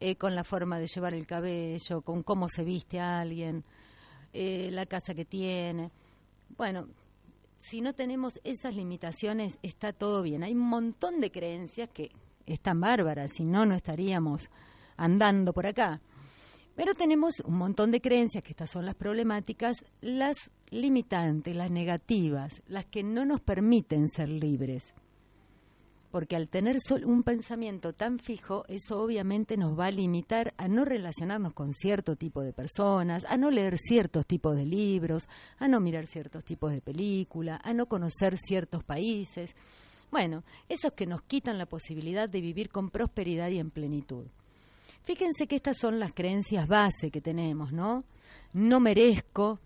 eh, 0.00 0.16
con 0.16 0.34
la 0.34 0.44
forma 0.44 0.78
de 0.78 0.86
llevar 0.86 1.14
el 1.14 1.26
cabello, 1.26 2.02
con 2.02 2.22
cómo 2.22 2.48
se 2.48 2.64
viste 2.64 3.00
alguien, 3.00 3.64
eh, 4.32 4.70
la 4.72 4.86
casa 4.86 5.14
que 5.14 5.24
tiene. 5.24 5.90
Bueno, 6.56 6.86
si 7.60 7.80
no 7.80 7.94
tenemos 7.94 8.40
esas 8.44 8.74
limitaciones, 8.74 9.58
está 9.62 9.92
todo 9.92 10.22
bien. 10.22 10.42
Hay 10.42 10.52
un 10.52 10.68
montón 10.68 11.20
de 11.20 11.30
creencias 11.30 11.88
que 11.90 12.10
están 12.46 12.80
bárbaras, 12.80 13.30
si 13.34 13.44
no, 13.44 13.64
no 13.64 13.74
estaríamos 13.74 14.50
andando 15.04 15.52
por 15.52 15.66
acá. 15.66 16.00
Pero 16.74 16.94
tenemos 16.94 17.40
un 17.44 17.58
montón 17.58 17.90
de 17.90 18.00
creencias, 18.00 18.42
que 18.42 18.50
estas 18.52 18.70
son 18.70 18.86
las 18.86 18.94
problemáticas, 18.94 19.84
las 20.00 20.36
limitantes, 20.70 21.54
las 21.54 21.70
negativas, 21.70 22.62
las 22.66 22.86
que 22.86 23.02
no 23.02 23.26
nos 23.26 23.40
permiten 23.40 24.08
ser 24.08 24.28
libres. 24.30 24.94
Porque 26.10 26.36
al 26.36 26.48
tener 26.48 26.76
sol- 26.80 27.04
un 27.04 27.22
pensamiento 27.22 27.92
tan 27.94 28.18
fijo, 28.18 28.64
eso 28.68 29.02
obviamente 29.02 29.56
nos 29.56 29.78
va 29.78 29.86
a 29.86 29.90
limitar 29.90 30.52
a 30.58 30.68
no 30.68 30.84
relacionarnos 30.84 31.52
con 31.54 31.72
cierto 31.72 32.16
tipo 32.16 32.42
de 32.42 32.52
personas, 32.52 33.24
a 33.26 33.36
no 33.36 33.50
leer 33.50 33.76
ciertos 33.78 34.26
tipos 34.26 34.56
de 34.56 34.66
libros, 34.66 35.28
a 35.58 35.68
no 35.68 35.80
mirar 35.80 36.06
ciertos 36.06 36.44
tipos 36.44 36.70
de 36.72 36.80
películas, 36.82 37.60
a 37.64 37.72
no 37.74 37.86
conocer 37.86 38.36
ciertos 38.38 38.82
países. 38.84 39.54
Bueno, 40.10 40.42
esos 40.68 40.92
que 40.92 41.06
nos 41.06 41.22
quitan 41.22 41.56
la 41.56 41.64
posibilidad 41.66 42.28
de 42.28 42.40
vivir 42.42 42.68
con 42.68 42.90
prosperidad 42.90 43.48
y 43.48 43.58
en 43.58 43.70
plenitud. 43.70 44.26
Fíjense 45.04 45.46
que 45.46 45.56
estas 45.56 45.78
son 45.78 45.98
las 45.98 46.12
creencias 46.12 46.68
base 46.68 47.10
que 47.10 47.20
tenemos, 47.20 47.72
¿no? 47.72 48.04
No 48.52 48.78
merezco, 48.80 49.58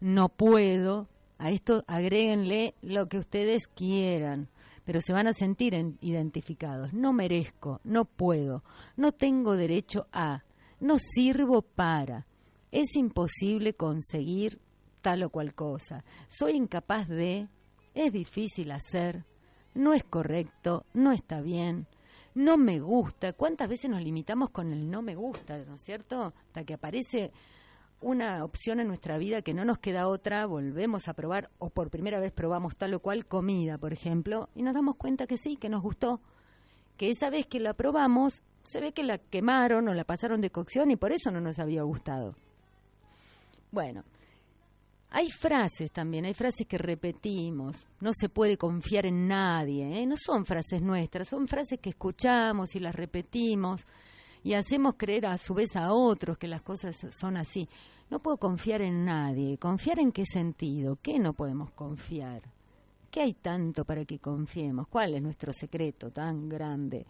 no 0.00 0.28
puedo, 0.28 1.08
a 1.38 1.50
esto 1.50 1.84
agréguenle 1.86 2.74
lo 2.82 3.08
que 3.08 3.18
ustedes 3.18 3.66
quieran, 3.68 4.48
pero 4.84 5.00
se 5.02 5.12
van 5.12 5.26
a 5.26 5.32
sentir 5.32 5.74
en- 5.74 5.98
identificados. 6.00 6.92
No 6.94 7.12
merezco, 7.12 7.80
no 7.84 8.04
puedo, 8.06 8.62
no 8.96 9.12
tengo 9.12 9.54
derecho 9.54 10.06
a, 10.12 10.44
no 10.80 10.96
sirvo 10.98 11.60
para, 11.62 12.26
es 12.72 12.96
imposible 12.96 13.74
conseguir 13.74 14.60
tal 15.02 15.22
o 15.24 15.30
cual 15.30 15.54
cosa, 15.54 16.04
soy 16.28 16.52
incapaz 16.52 17.06
de, 17.08 17.48
es 17.94 18.12
difícil 18.12 18.72
hacer, 18.72 19.24
no 19.74 19.92
es 19.92 20.04
correcto, 20.04 20.84
no 20.94 21.12
está 21.12 21.40
bien, 21.40 21.86
no 22.38 22.56
me 22.56 22.78
gusta. 22.78 23.32
¿Cuántas 23.32 23.68
veces 23.68 23.90
nos 23.90 24.00
limitamos 24.00 24.50
con 24.50 24.72
el 24.72 24.88
no 24.88 25.02
me 25.02 25.16
gusta, 25.16 25.58
¿no 25.58 25.74
es 25.74 25.82
cierto? 25.82 26.32
Hasta 26.46 26.64
que 26.64 26.74
aparece 26.74 27.32
una 28.00 28.44
opción 28.44 28.78
en 28.78 28.86
nuestra 28.86 29.18
vida 29.18 29.42
que 29.42 29.54
no 29.54 29.64
nos 29.64 29.78
queda 29.78 30.06
otra, 30.06 30.46
volvemos 30.46 31.08
a 31.08 31.14
probar 31.14 31.50
o 31.58 31.68
por 31.68 31.90
primera 31.90 32.20
vez 32.20 32.30
probamos 32.30 32.76
tal 32.76 32.94
o 32.94 33.00
cual 33.00 33.26
comida, 33.26 33.76
por 33.76 33.92
ejemplo, 33.92 34.48
y 34.54 34.62
nos 34.62 34.74
damos 34.74 34.94
cuenta 34.94 35.26
que 35.26 35.36
sí, 35.36 35.56
que 35.56 35.68
nos 35.68 35.82
gustó, 35.82 36.20
que 36.96 37.10
esa 37.10 37.28
vez 37.28 37.46
que 37.46 37.58
la 37.58 37.74
probamos 37.74 38.40
se 38.62 38.80
ve 38.80 38.92
que 38.92 39.02
la 39.02 39.18
quemaron 39.18 39.88
o 39.88 39.94
la 39.94 40.04
pasaron 40.04 40.40
de 40.40 40.50
cocción 40.50 40.92
y 40.92 40.96
por 40.96 41.10
eso 41.10 41.32
no 41.32 41.40
nos 41.40 41.58
había 41.58 41.82
gustado. 41.82 42.36
Bueno, 43.72 44.04
hay 45.10 45.30
frases 45.30 45.90
también, 45.90 46.26
hay 46.26 46.34
frases 46.34 46.66
que 46.66 46.78
repetimos. 46.78 47.86
No 48.00 48.10
se 48.12 48.28
puede 48.28 48.56
confiar 48.56 49.06
en 49.06 49.26
nadie, 49.26 50.02
¿eh? 50.02 50.06
no 50.06 50.16
son 50.16 50.44
frases 50.44 50.82
nuestras, 50.82 51.28
son 51.28 51.48
frases 51.48 51.80
que 51.80 51.90
escuchamos 51.90 52.74
y 52.74 52.80
las 52.80 52.94
repetimos 52.94 53.86
y 54.44 54.54
hacemos 54.54 54.94
creer 54.96 55.26
a 55.26 55.38
su 55.38 55.54
vez 55.54 55.76
a 55.76 55.92
otros 55.92 56.38
que 56.38 56.46
las 56.46 56.62
cosas 56.62 56.96
son 57.10 57.36
así. 57.36 57.68
No 58.10 58.20
puedo 58.20 58.38
confiar 58.38 58.82
en 58.82 59.04
nadie. 59.04 59.58
¿Confiar 59.58 59.98
en 59.98 60.12
qué 60.12 60.24
sentido? 60.24 60.98
¿Qué 61.02 61.18
no 61.18 61.34
podemos 61.34 61.70
confiar? 61.72 62.42
¿Qué 63.10 63.20
hay 63.22 63.34
tanto 63.34 63.84
para 63.84 64.04
que 64.04 64.18
confiemos? 64.18 64.88
¿Cuál 64.88 65.14
es 65.14 65.22
nuestro 65.22 65.52
secreto 65.52 66.10
tan 66.10 66.48
grande? 66.48 67.06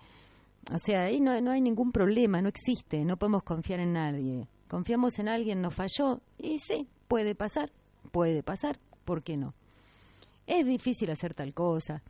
O 0.72 0.78
sea, 0.78 1.04
ahí 1.04 1.20
no, 1.20 1.40
no 1.40 1.50
hay 1.50 1.60
ningún 1.60 1.92
problema, 1.92 2.42
no 2.42 2.48
existe, 2.48 3.04
no 3.04 3.16
podemos 3.16 3.42
confiar 3.42 3.80
en 3.80 3.92
nadie. 3.92 4.48
Confiamos 4.68 5.18
en 5.18 5.28
alguien, 5.28 5.62
nos 5.62 5.74
falló, 5.74 6.20
y 6.36 6.58
sí, 6.58 6.86
puede 7.06 7.34
pasar, 7.34 7.70
puede 8.12 8.42
pasar, 8.42 8.78
¿por 9.04 9.22
qué 9.22 9.36
no? 9.36 9.54
Es 10.46 10.66
difícil 10.66 11.10
hacer 11.10 11.34
tal 11.34 11.54
cosa. 11.54 12.02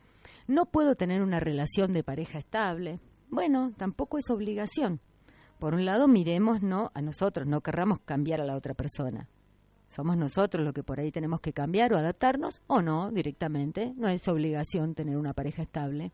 No 0.47 0.65
puedo 0.65 0.95
tener 0.95 1.21
una 1.21 1.39
relación 1.39 1.91
de 1.93 2.03
pareja 2.03 2.39
estable. 2.39 2.99
Bueno, 3.29 3.73
tampoco 3.77 4.17
es 4.17 4.29
obligación. 4.29 4.99
Por 5.59 5.75
un 5.75 5.85
lado, 5.85 6.07
miremos 6.07 6.61
no 6.61 6.89
a 6.93 7.01
nosotros, 7.01 7.45
no 7.45 7.61
querramos 7.61 7.99
cambiar 7.99 8.39
a 8.39 8.45
la 8.45 8.55
otra 8.55 8.73
persona. 8.73 9.27
Somos 9.89 10.17
nosotros 10.17 10.63
los 10.63 10.73
que 10.73 10.83
por 10.83 10.99
ahí 10.99 11.11
tenemos 11.11 11.41
que 11.41 11.51
cambiar 11.51 11.93
o 11.93 11.97
adaptarnos 11.97 12.61
o 12.67 12.81
no 12.81 13.11
directamente. 13.11 13.93
No 13.97 14.07
es 14.07 14.27
obligación 14.27 14.95
tener 14.95 15.17
una 15.17 15.33
pareja 15.33 15.63
estable. 15.63 16.11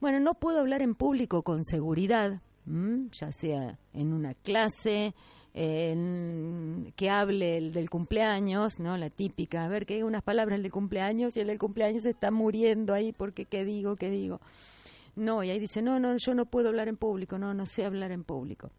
Bueno, 0.00 0.20
no 0.20 0.34
puedo 0.34 0.60
hablar 0.60 0.82
en 0.82 0.94
público 0.94 1.42
con 1.42 1.64
seguridad, 1.64 2.40
ya 2.66 3.32
sea 3.32 3.78
en 3.92 4.12
una 4.12 4.34
clase, 4.34 5.14
en, 5.54 6.92
que 6.96 7.10
hable 7.10 7.58
el 7.58 7.72
del 7.72 7.90
cumpleaños, 7.90 8.78
¿no? 8.78 8.96
La 8.96 9.10
típica, 9.10 9.64
a 9.64 9.68
ver, 9.68 9.86
que 9.86 9.94
hay 9.94 10.02
unas 10.02 10.22
palabras 10.22 10.56
el 10.56 10.62
de 10.62 10.70
cumpleaños 10.70 11.36
y 11.36 11.40
el 11.40 11.48
del 11.48 11.58
cumpleaños 11.58 12.04
está 12.06 12.30
muriendo 12.30 12.94
ahí 12.94 13.12
porque 13.12 13.44
qué 13.44 13.64
digo, 13.64 13.96
qué 13.96 14.10
digo. 14.10 14.40
No, 15.14 15.42
y 15.42 15.50
ahí 15.50 15.58
dice, 15.58 15.82
no, 15.82 15.98
no, 15.98 16.16
yo 16.16 16.34
no 16.34 16.46
puedo 16.46 16.68
hablar 16.68 16.88
en 16.88 16.96
público, 16.96 17.38
no, 17.38 17.52
no 17.52 17.66
sé 17.66 17.84
hablar 17.84 18.12
en 18.12 18.24
público. 18.24 18.70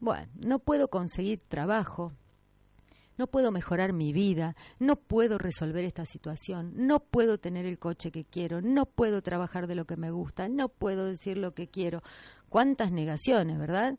Bueno, 0.00 0.26
no 0.34 0.58
puedo 0.58 0.88
conseguir 0.88 1.38
trabajo, 1.42 2.12
no 3.16 3.28
puedo 3.28 3.52
mejorar 3.52 3.92
mi 3.92 4.12
vida, 4.12 4.56
no 4.80 4.96
puedo 4.96 5.38
resolver 5.38 5.84
esta 5.84 6.04
situación, 6.04 6.72
no 6.74 6.98
puedo 6.98 7.38
tener 7.38 7.66
el 7.66 7.78
coche 7.78 8.10
que 8.10 8.24
quiero, 8.24 8.60
no 8.60 8.86
puedo 8.86 9.22
trabajar 9.22 9.68
de 9.68 9.76
lo 9.76 9.84
que 9.84 9.96
me 9.96 10.10
gusta, 10.10 10.48
no 10.48 10.68
puedo 10.68 11.06
decir 11.06 11.38
lo 11.38 11.54
que 11.54 11.68
quiero. 11.68 12.02
¿Cuántas 12.48 12.90
negaciones, 12.90 13.58
verdad? 13.58 13.96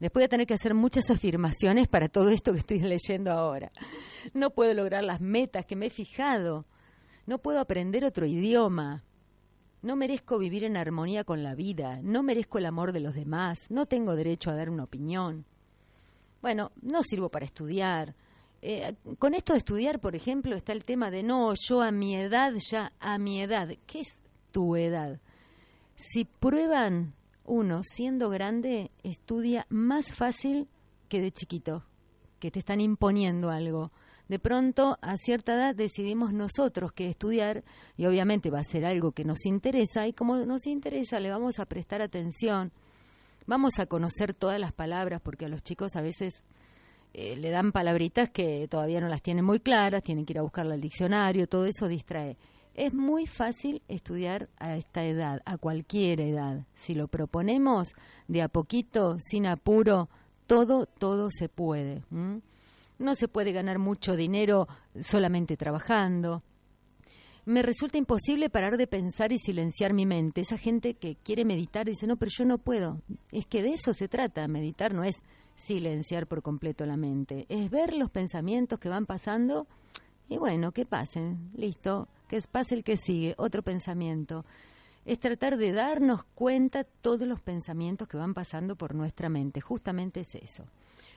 Después 0.00 0.24
de 0.24 0.28
tener 0.28 0.46
que 0.46 0.54
hacer 0.54 0.74
muchas 0.74 1.10
afirmaciones 1.10 1.88
para 1.88 2.08
todo 2.08 2.30
esto 2.30 2.52
que 2.52 2.60
estoy 2.60 2.80
leyendo 2.80 3.32
ahora. 3.32 3.72
No 4.34 4.50
puedo 4.50 4.74
lograr 4.74 5.04
las 5.04 5.20
metas 5.20 5.66
que 5.66 5.76
me 5.76 5.86
he 5.86 5.90
fijado. 5.90 6.66
No 7.26 7.38
puedo 7.38 7.60
aprender 7.60 8.04
otro 8.04 8.26
idioma. 8.26 9.04
No 9.82 9.94
merezco 9.94 10.38
vivir 10.38 10.64
en 10.64 10.76
armonía 10.76 11.24
con 11.24 11.42
la 11.42 11.54
vida. 11.54 12.00
No 12.02 12.22
merezco 12.22 12.58
el 12.58 12.66
amor 12.66 12.92
de 12.92 13.00
los 13.00 13.14
demás. 13.14 13.66
No 13.68 13.86
tengo 13.86 14.16
derecho 14.16 14.50
a 14.50 14.54
dar 14.54 14.70
una 14.70 14.84
opinión. 14.84 15.44
Bueno, 16.40 16.72
no 16.82 17.02
sirvo 17.02 17.28
para 17.28 17.44
estudiar. 17.44 18.14
Eh, 18.60 18.94
con 19.18 19.34
esto 19.34 19.52
de 19.52 19.58
estudiar, 19.58 20.00
por 20.00 20.16
ejemplo, 20.16 20.56
está 20.56 20.72
el 20.72 20.84
tema 20.84 21.10
de 21.10 21.22
no, 21.22 21.52
yo 21.54 21.80
a 21.80 21.92
mi 21.92 22.16
edad, 22.16 22.52
ya 22.70 22.92
a 22.98 23.18
mi 23.18 23.40
edad. 23.40 23.68
¿Qué 23.86 24.00
es 24.00 24.16
tu 24.50 24.74
edad? 24.74 25.20
Si 25.94 26.24
prueban 26.24 27.14
uno, 27.48 27.80
siendo 27.82 28.30
grande, 28.30 28.90
estudia 29.02 29.66
más 29.68 30.12
fácil 30.12 30.68
que 31.08 31.20
de 31.20 31.32
chiquito, 31.32 31.84
que 32.38 32.50
te 32.50 32.58
están 32.58 32.80
imponiendo 32.80 33.50
algo. 33.50 33.90
De 34.28 34.38
pronto, 34.38 34.98
a 35.00 35.16
cierta 35.16 35.54
edad, 35.54 35.74
decidimos 35.74 36.32
nosotros 36.32 36.92
que 36.92 37.08
estudiar, 37.08 37.64
y 37.96 38.06
obviamente 38.06 38.50
va 38.50 38.60
a 38.60 38.64
ser 38.64 38.84
algo 38.84 39.12
que 39.12 39.24
nos 39.24 39.46
interesa, 39.46 40.06
y 40.06 40.12
como 40.12 40.36
nos 40.36 40.66
interesa, 40.66 41.18
le 41.18 41.30
vamos 41.30 41.58
a 41.58 41.66
prestar 41.66 42.02
atención, 42.02 42.70
vamos 43.46 43.78
a 43.78 43.86
conocer 43.86 44.34
todas 44.34 44.60
las 44.60 44.72
palabras, 44.72 45.20
porque 45.22 45.46
a 45.46 45.48
los 45.48 45.62
chicos 45.62 45.96
a 45.96 46.02
veces 46.02 46.44
eh, 47.14 47.36
le 47.36 47.50
dan 47.50 47.72
palabritas 47.72 48.28
que 48.28 48.68
todavía 48.68 49.00
no 49.00 49.08
las 49.08 49.22
tienen 49.22 49.44
muy 49.44 49.60
claras, 49.60 50.02
tienen 50.02 50.26
que 50.26 50.34
ir 50.34 50.38
a 50.38 50.42
buscarla 50.42 50.74
al 50.74 50.80
diccionario, 50.80 51.46
todo 51.48 51.64
eso 51.64 51.88
distrae. 51.88 52.36
Es 52.78 52.94
muy 52.94 53.26
fácil 53.26 53.82
estudiar 53.88 54.48
a 54.56 54.76
esta 54.76 55.04
edad, 55.04 55.42
a 55.44 55.58
cualquier 55.58 56.20
edad. 56.20 56.64
Si 56.76 56.94
lo 56.94 57.08
proponemos 57.08 57.88
de 58.28 58.40
a 58.40 58.48
poquito, 58.48 59.16
sin 59.18 59.46
apuro, 59.46 60.08
todo, 60.46 60.86
todo 60.86 61.26
se 61.28 61.48
puede. 61.48 62.04
No 63.00 63.14
se 63.16 63.26
puede 63.26 63.50
ganar 63.50 63.80
mucho 63.80 64.14
dinero 64.14 64.68
solamente 65.00 65.56
trabajando. 65.56 66.44
Me 67.46 67.62
resulta 67.62 67.98
imposible 67.98 68.48
parar 68.48 68.76
de 68.76 68.86
pensar 68.86 69.32
y 69.32 69.38
silenciar 69.38 69.92
mi 69.92 70.06
mente. 70.06 70.42
Esa 70.42 70.56
gente 70.56 70.94
que 70.94 71.16
quiere 71.16 71.44
meditar 71.44 71.84
dice, 71.84 72.06
no, 72.06 72.16
pero 72.16 72.30
yo 72.32 72.44
no 72.44 72.58
puedo. 72.58 73.02
Es 73.32 73.44
que 73.46 73.60
de 73.60 73.70
eso 73.70 73.92
se 73.92 74.06
trata. 74.06 74.46
Meditar 74.46 74.94
no 74.94 75.02
es 75.02 75.16
silenciar 75.56 76.28
por 76.28 76.42
completo 76.42 76.86
la 76.86 76.96
mente, 76.96 77.44
es 77.48 77.70
ver 77.70 77.92
los 77.94 78.08
pensamientos 78.12 78.78
que 78.78 78.88
van 78.88 79.06
pasando 79.06 79.66
y 80.28 80.36
bueno, 80.36 80.70
que 80.70 80.86
pasen, 80.86 81.50
listo, 81.54 82.06
que 82.28 82.40
pase 82.42 82.74
el 82.74 82.84
que 82.84 82.96
sigue, 82.96 83.34
otro 83.38 83.62
pensamiento. 83.62 84.44
Es 85.04 85.18
tratar 85.18 85.56
de 85.56 85.72
darnos 85.72 86.24
cuenta 86.34 86.84
todos 86.84 87.26
los 87.26 87.42
pensamientos 87.42 88.06
que 88.06 88.16
van 88.16 88.34
pasando 88.34 88.76
por 88.76 88.94
nuestra 88.94 89.28
mente, 89.28 89.60
justamente 89.60 90.20
es 90.20 90.34
eso. 90.34 90.64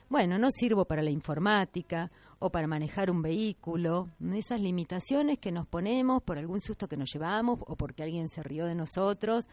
Bueno, 0.10 0.38
no 0.38 0.50
sirvo 0.52 0.86
para 0.86 1.02
la 1.02 1.10
informática 1.10 2.12
o 2.40 2.50
para 2.50 2.68
manejar 2.68 3.12
un 3.12 3.22
vehículo, 3.22 4.10
esas 4.34 4.60
limitaciones 4.60 5.40
que 5.40 5.52
nos 5.52 5.68
ponemos 5.68 6.24
por 6.24 6.38
algún 6.38 6.60
susto 6.60 6.88
que 6.88 6.98
nos 6.98 7.12
llevamos 7.14 7.60
o 7.66 7.76
porque 7.76 8.04
alguien 8.04 8.28
se 8.28 8.44
rió 8.44 8.66
de 8.66 8.76
nosotros. 8.76 9.48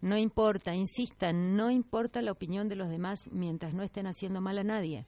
No 0.00 0.16
importa, 0.16 0.74
insistan, 0.74 1.56
no 1.56 1.70
importa 1.70 2.22
la 2.22 2.32
opinión 2.32 2.68
de 2.68 2.76
los 2.76 2.88
demás 2.88 3.28
mientras 3.30 3.74
no 3.74 3.82
estén 3.82 4.06
haciendo 4.06 4.40
mal 4.40 4.58
a 4.58 4.64
nadie 4.64 5.06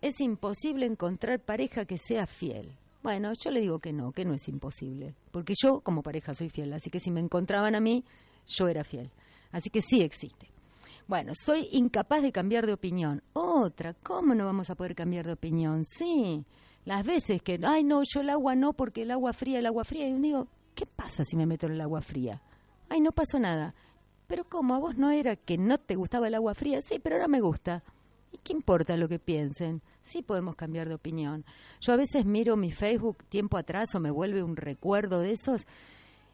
es 0.00 0.20
imposible 0.20 0.86
encontrar 0.86 1.40
pareja 1.40 1.84
que 1.84 1.98
sea 1.98 2.26
fiel. 2.26 2.72
Bueno, 3.02 3.32
yo 3.32 3.50
le 3.50 3.60
digo 3.60 3.78
que 3.78 3.92
no, 3.92 4.12
que 4.12 4.24
no 4.24 4.34
es 4.34 4.48
imposible, 4.48 5.14
porque 5.30 5.54
yo 5.56 5.80
como 5.80 6.02
pareja 6.02 6.34
soy 6.34 6.50
fiel, 6.50 6.72
así 6.72 6.90
que 6.90 6.98
si 6.98 7.10
me 7.10 7.20
encontraban 7.20 7.74
a 7.74 7.80
mí, 7.80 8.04
yo 8.46 8.68
era 8.68 8.84
fiel. 8.84 9.10
Así 9.52 9.70
que 9.70 9.80
sí 9.80 10.02
existe. 10.02 10.50
Bueno, 11.06 11.32
soy 11.34 11.68
incapaz 11.72 12.22
de 12.22 12.32
cambiar 12.32 12.66
de 12.66 12.74
opinión. 12.74 13.22
Otra, 13.32 13.94
¿cómo 13.94 14.34
no 14.34 14.44
vamos 14.44 14.68
a 14.68 14.74
poder 14.74 14.94
cambiar 14.94 15.26
de 15.26 15.32
opinión? 15.32 15.84
Sí, 15.84 16.44
las 16.84 17.04
veces 17.04 17.40
que, 17.40 17.58
ay 17.64 17.84
no, 17.84 18.02
yo 18.02 18.20
el 18.20 18.30
agua 18.30 18.54
no, 18.54 18.72
porque 18.72 19.02
el 19.02 19.10
agua 19.10 19.32
fría, 19.32 19.60
el 19.60 19.66
agua 19.66 19.84
fría, 19.84 20.08
y 20.08 20.12
digo, 20.14 20.48
¿qué 20.74 20.84
pasa 20.84 21.24
si 21.24 21.36
me 21.36 21.46
meto 21.46 21.66
en 21.66 21.72
el 21.72 21.80
agua 21.80 22.02
fría? 22.02 22.42
Ay, 22.88 23.00
no 23.00 23.12
pasó 23.12 23.38
nada. 23.38 23.74
Pero 24.26 24.44
¿cómo? 24.44 24.74
¿A 24.74 24.78
vos 24.78 24.96
no 24.96 25.10
era 25.10 25.36
que 25.36 25.56
no 25.56 25.78
te 25.78 25.94
gustaba 25.94 26.28
el 26.28 26.34
agua 26.34 26.54
fría? 26.54 26.82
Sí, 26.82 26.98
pero 26.98 27.16
ahora 27.16 27.28
me 27.28 27.40
gusta. 27.40 27.82
¿Y 28.32 28.38
qué 28.38 28.52
importa 28.52 28.96
lo 28.96 29.08
que 29.08 29.18
piensen? 29.18 29.82
Sí 30.02 30.22
podemos 30.22 30.56
cambiar 30.56 30.88
de 30.88 30.94
opinión. 30.94 31.44
Yo 31.80 31.92
a 31.92 31.96
veces 31.96 32.24
miro 32.24 32.56
mi 32.56 32.70
Facebook 32.70 33.24
tiempo 33.24 33.56
atrás 33.56 33.94
o 33.94 34.00
me 34.00 34.10
vuelve 34.10 34.42
un 34.42 34.56
recuerdo 34.56 35.20
de 35.20 35.32
esos 35.32 35.66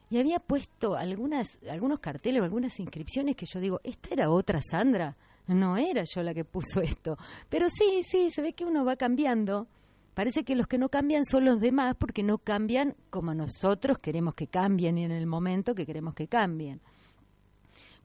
y 0.09 0.19
había 0.19 0.39
puesto 0.39 0.95
algunas, 0.95 1.57
algunos 1.69 1.99
carteles 1.99 2.41
o 2.41 2.43
algunas 2.43 2.79
inscripciones 2.79 3.35
que 3.35 3.45
yo 3.45 3.59
digo, 3.59 3.81
¿esta 3.83 4.09
era 4.13 4.29
otra 4.29 4.61
Sandra? 4.61 5.15
No 5.47 5.77
era 5.77 6.03
yo 6.03 6.21
la 6.23 6.33
que 6.33 6.45
puso 6.45 6.81
esto. 6.81 7.17
Pero 7.49 7.67
sí, 7.69 8.03
sí, 8.07 8.29
se 8.29 8.41
ve 8.41 8.53
que 8.53 8.65
uno 8.65 8.85
va 8.85 8.95
cambiando. 8.95 9.67
Parece 10.13 10.43
que 10.43 10.55
los 10.55 10.67
que 10.67 10.77
no 10.77 10.89
cambian 10.89 11.25
son 11.25 11.45
los 11.45 11.59
demás 11.59 11.95
porque 11.99 12.23
no 12.23 12.37
cambian 12.37 12.95
como 13.09 13.33
nosotros 13.33 13.97
queremos 13.97 14.33
que 14.33 14.47
cambien 14.47 14.97
y 14.97 15.03
en 15.03 15.11
el 15.11 15.27
momento 15.27 15.75
que 15.75 15.85
queremos 15.85 16.13
que 16.13 16.27
cambien. 16.27 16.81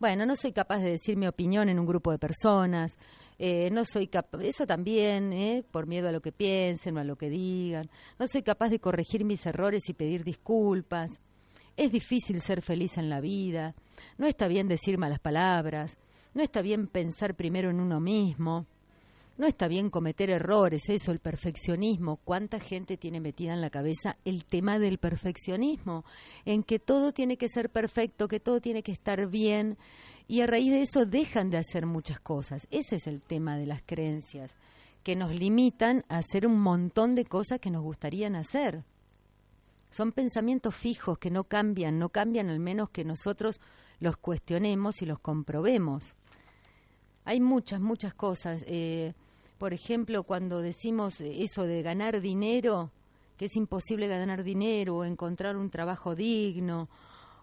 Bueno, 0.01 0.25
no 0.25 0.35
soy 0.35 0.53
capaz 0.53 0.79
de 0.79 0.93
decir 0.93 1.19
mi 1.19 1.27
opinión 1.27 1.69
en 1.69 1.79
un 1.79 1.85
grupo 1.85 2.11
de 2.11 2.19
personas, 2.19 2.97
eh, 3.39 3.69
no 3.71 3.85
soy 3.85 4.07
capaz, 4.07 4.41
eso 4.41 4.67
también, 4.67 5.31
eh, 5.35 5.63
por 5.71 5.87
miedo 5.87 6.09
a 6.09 6.13
lo 6.13 6.23
que 6.23 6.33
piensen 6.33 6.97
o 6.97 7.01
a 7.01 7.05
lo 7.05 7.17
que 7.17 7.29
digan, 7.29 7.91
no 8.19 8.27
soy 8.27 8.43
capaz 8.43 8.71
de 8.71 8.79
corregir 8.79 9.27
mis 9.27 9.45
errores 9.45 9.91
y 9.91 9.93
pedir 9.93 10.25
disculpas, 10.25 11.11
es 11.77 11.93
difícil 11.93 12.41
ser 12.41 12.63
feliz 12.63 12.97
en 12.97 13.11
la 13.11 13.21
vida, 13.21 13.75
no 14.17 14.27
está 14.27 14.49
bien 14.49 14.69
decir 14.69 14.97
malas 14.97 15.19
palabras, 15.19 15.99
no 16.33 16.43
está 16.43 16.63
bien 16.63 16.87
pensar 16.87 17.35
primero 17.35 17.69
en 17.69 17.79
uno 17.79 18.01
mismo, 18.01 18.65
no 19.41 19.47
está 19.47 19.69
bien 19.69 19.89
cometer 19.89 20.29
errores, 20.29 20.91
eso, 20.91 21.13
el 21.13 21.19
perfeccionismo. 21.19 22.17
¿Cuánta 22.25 22.61
gente 22.61 22.99
tiene 22.99 23.21
metida 23.21 23.55
en 23.55 23.63
la 23.63 23.71
cabeza 23.71 24.19
el 24.27 24.45
tema 24.45 24.79
del 24.79 24.99
perfeccionismo? 24.99 26.05
En 26.45 26.63
que 26.63 26.79
todo 26.79 27.13
tiene 27.13 27.39
que 27.39 27.49
ser 27.49 27.71
perfecto, 27.71 28.29
que 28.29 28.39
todo 28.39 28.61
tiene 28.61 28.83
que 28.83 28.93
estar 28.93 29.27
bien, 29.29 29.79
y 30.29 30.43
a 30.43 30.47
raíz 30.47 30.71
de 30.71 30.83
eso 30.83 31.07
dejan 31.07 31.49
de 31.49 31.57
hacer 31.57 31.87
muchas 31.87 32.21
cosas. 32.21 32.69
Ese 32.71 32.97
es 32.97 33.07
el 33.07 33.23
tema 33.23 33.57
de 33.57 33.65
las 33.65 33.81
creencias, 33.81 34.55
que 35.03 35.17
nos 35.17 35.35
limitan 35.35 36.05
a 36.11 36.19
hacer 36.19 36.47
un 36.47 36.61
montón 36.61 37.15
de 37.15 37.25
cosas 37.25 37.61
que 37.61 37.71
nos 37.71 37.83
gustarían 37.83 38.37
hacer. 38.37 38.85
Son 39.91 40.13
pensamientos 40.13 40.75
fijos 40.75 41.19
que 41.19 41.31
no 41.31 41.45
cambian, 41.45 41.99
no 41.99 42.11
cambian 42.11 42.51
al 42.51 42.61
menos 42.61 42.91
que 42.91 43.07
nosotros 43.07 43.59
los 44.01 44.19
cuestionemos 44.19 45.01
y 45.01 45.07
los 45.07 45.19
comprobemos. 45.19 46.13
Hay 47.25 47.41
muchas, 47.41 47.81
muchas 47.81 48.13
cosas. 48.13 48.63
Eh, 48.67 49.15
por 49.61 49.75
ejemplo, 49.75 50.23
cuando 50.23 50.63
decimos 50.63 51.21
eso 51.21 51.65
de 51.65 51.83
ganar 51.83 52.23
dinero, 52.23 52.91
que 53.37 53.45
es 53.45 53.57
imposible 53.57 54.09
ganar 54.09 54.43
dinero 54.43 54.97
o 54.97 55.05
encontrar 55.05 55.55
un 55.59 55.69
trabajo 55.69 56.15
digno 56.15 56.89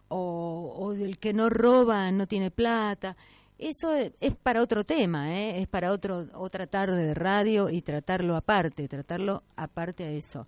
o, 0.07 0.95
del 0.97 1.19
que 1.19 1.31
no 1.31 1.47
roba 1.47 2.11
no 2.11 2.25
tiene 2.25 2.49
plata. 2.49 3.15
Eso 3.59 3.93
es, 3.93 4.13
para 4.41 4.63
otro 4.63 4.83
tema, 4.83 5.31
¿eh? 5.37 5.61
es 5.61 5.67
para 5.67 5.91
otro, 5.91 6.25
otra 6.33 6.65
tarde 6.65 7.05
de 7.05 7.13
radio 7.13 7.69
y 7.69 7.83
tratarlo 7.83 8.35
aparte, 8.35 8.87
tratarlo 8.87 9.43
aparte 9.55 10.03
a 10.05 10.09
eso. 10.09 10.47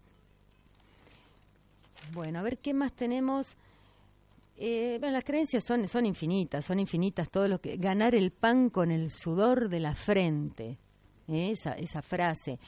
Bueno, 2.14 2.40
a 2.40 2.42
ver 2.42 2.58
qué 2.58 2.74
más 2.74 2.94
tenemos. 2.94 3.58
Eh, 4.58 4.98
bueno, 5.00 5.14
las 5.14 5.24
creencias 5.24 5.64
son, 5.64 5.88
son 5.88 6.08
infinitas, 6.08 6.66
son 6.66 6.80
infinitas. 6.80 7.30
Todo 7.30 7.48
lo 7.48 7.62
que 7.62 7.78
ganar 7.78 8.16
el 8.16 8.32
pan 8.32 8.72
con 8.72 8.90
el 8.90 9.12
sudor 9.12 9.70
de 9.70 9.80
la 9.80 9.94
frente, 9.94 10.80
esa, 11.36 12.02
frase. 12.02 12.60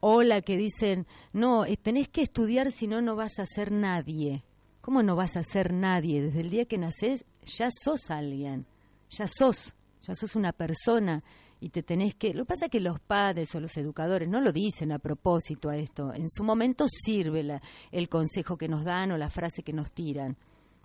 O 0.00 0.22
la 0.22 0.40
que 0.42 0.56
dicen, 0.56 1.06
no, 1.32 1.64
eh, 1.64 1.76
tenés 1.76 2.08
que 2.08 2.22
estudiar, 2.22 2.72
si 2.72 2.86
no, 2.86 3.00
no 3.00 3.16
vas 3.16 3.38
a 3.38 3.46
ser 3.46 3.70
nadie. 3.70 4.44
¿Cómo 4.80 5.02
no 5.02 5.14
vas 5.14 5.36
a 5.36 5.42
ser 5.42 5.72
nadie? 5.72 6.22
Desde 6.22 6.40
el 6.40 6.50
día 6.50 6.64
que 6.64 6.78
naces 6.78 7.24
ya 7.44 7.68
sos 7.70 8.10
alguien, 8.10 8.66
ya 9.10 9.26
sos, 9.28 9.74
ya 10.06 10.14
sos 10.14 10.34
una 10.34 10.52
persona 10.52 11.22
y 11.60 11.68
te 11.68 11.84
tenés 11.84 12.16
que... 12.16 12.34
Lo 12.34 12.42
que 12.42 12.48
pasa 12.48 12.64
es 12.64 12.70
que 12.72 12.80
los 12.80 12.98
padres 12.98 13.54
o 13.54 13.60
los 13.60 13.76
educadores 13.76 14.28
no 14.28 14.40
lo 14.40 14.52
dicen 14.52 14.90
a 14.90 14.98
propósito 14.98 15.70
a 15.70 15.76
esto. 15.76 16.12
En 16.12 16.28
su 16.28 16.42
momento 16.42 16.86
sirve 16.88 17.60
el 17.92 18.08
consejo 18.08 18.56
que 18.56 18.66
nos 18.66 18.82
dan 18.82 19.12
o 19.12 19.16
la 19.16 19.30
frase 19.30 19.62
que 19.62 19.72
nos 19.72 19.92
tiran. 19.92 20.36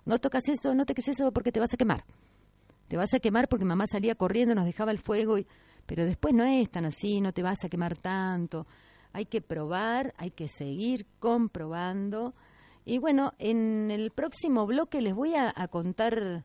No 0.04 0.18
tocas 0.18 0.48
eso, 0.48 0.74
no 0.74 0.86
toques 0.86 1.08
eso 1.08 1.32
porque 1.32 1.50
te 1.50 1.58
vas 1.58 1.74
a 1.74 1.76
quemar. 1.76 2.04
Te 2.86 2.96
vas 2.96 3.12
a 3.12 3.18
quemar 3.18 3.48
porque 3.48 3.64
mamá 3.64 3.86
salía 3.86 4.14
corriendo, 4.14 4.54
nos 4.54 4.64
dejaba 4.64 4.92
el 4.92 5.00
fuego, 5.00 5.38
y 5.38 5.46
pero 5.88 6.04
después 6.04 6.34
no 6.34 6.44
es 6.44 6.70
tan 6.70 6.84
así, 6.84 7.22
no 7.22 7.32
te 7.32 7.42
vas 7.42 7.64
a 7.64 7.70
quemar 7.70 7.96
tanto. 7.96 8.66
Hay 9.14 9.24
que 9.24 9.40
probar, 9.40 10.12
hay 10.18 10.30
que 10.30 10.46
seguir 10.46 11.06
comprobando. 11.18 12.34
Y 12.84 12.98
bueno, 12.98 13.32
en 13.38 13.90
el 13.90 14.10
próximo 14.10 14.66
bloque 14.66 15.00
les 15.00 15.14
voy 15.14 15.34
a, 15.34 15.54
contar 15.68 16.44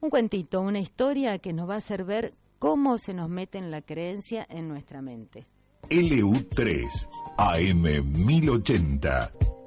un 0.00 0.08
cuentito, 0.08 0.62
una 0.62 0.78
historia 0.78 1.38
que 1.38 1.52
nos 1.52 1.68
va 1.68 1.74
a 1.74 1.78
hacer 1.78 2.04
ver 2.04 2.32
cómo 2.58 2.96
se 2.96 3.12
nos 3.12 3.28
mete 3.28 3.58
en 3.58 3.70
la 3.70 3.82
creencia 3.82 4.46
en 4.48 4.68
nuestra 4.68 5.02
mente. 5.02 5.46
LU3 5.90 6.86
AM1080 7.36 9.57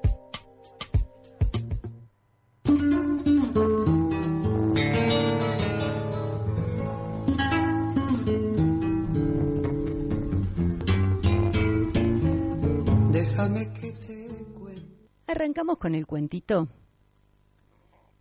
Arrancamos 15.27 15.77
con 15.77 15.95
el 15.95 16.05
cuentito. 16.05 16.67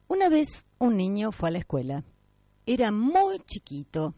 Una 0.09 0.29
vez 0.29 0.65
un 0.79 0.97
niño 0.97 1.33
fue 1.33 1.49
a 1.49 1.53
la 1.53 1.59
escuela. 1.59 2.05
Era 2.67 2.91
muy 2.93 3.39
chiquito 3.41 4.15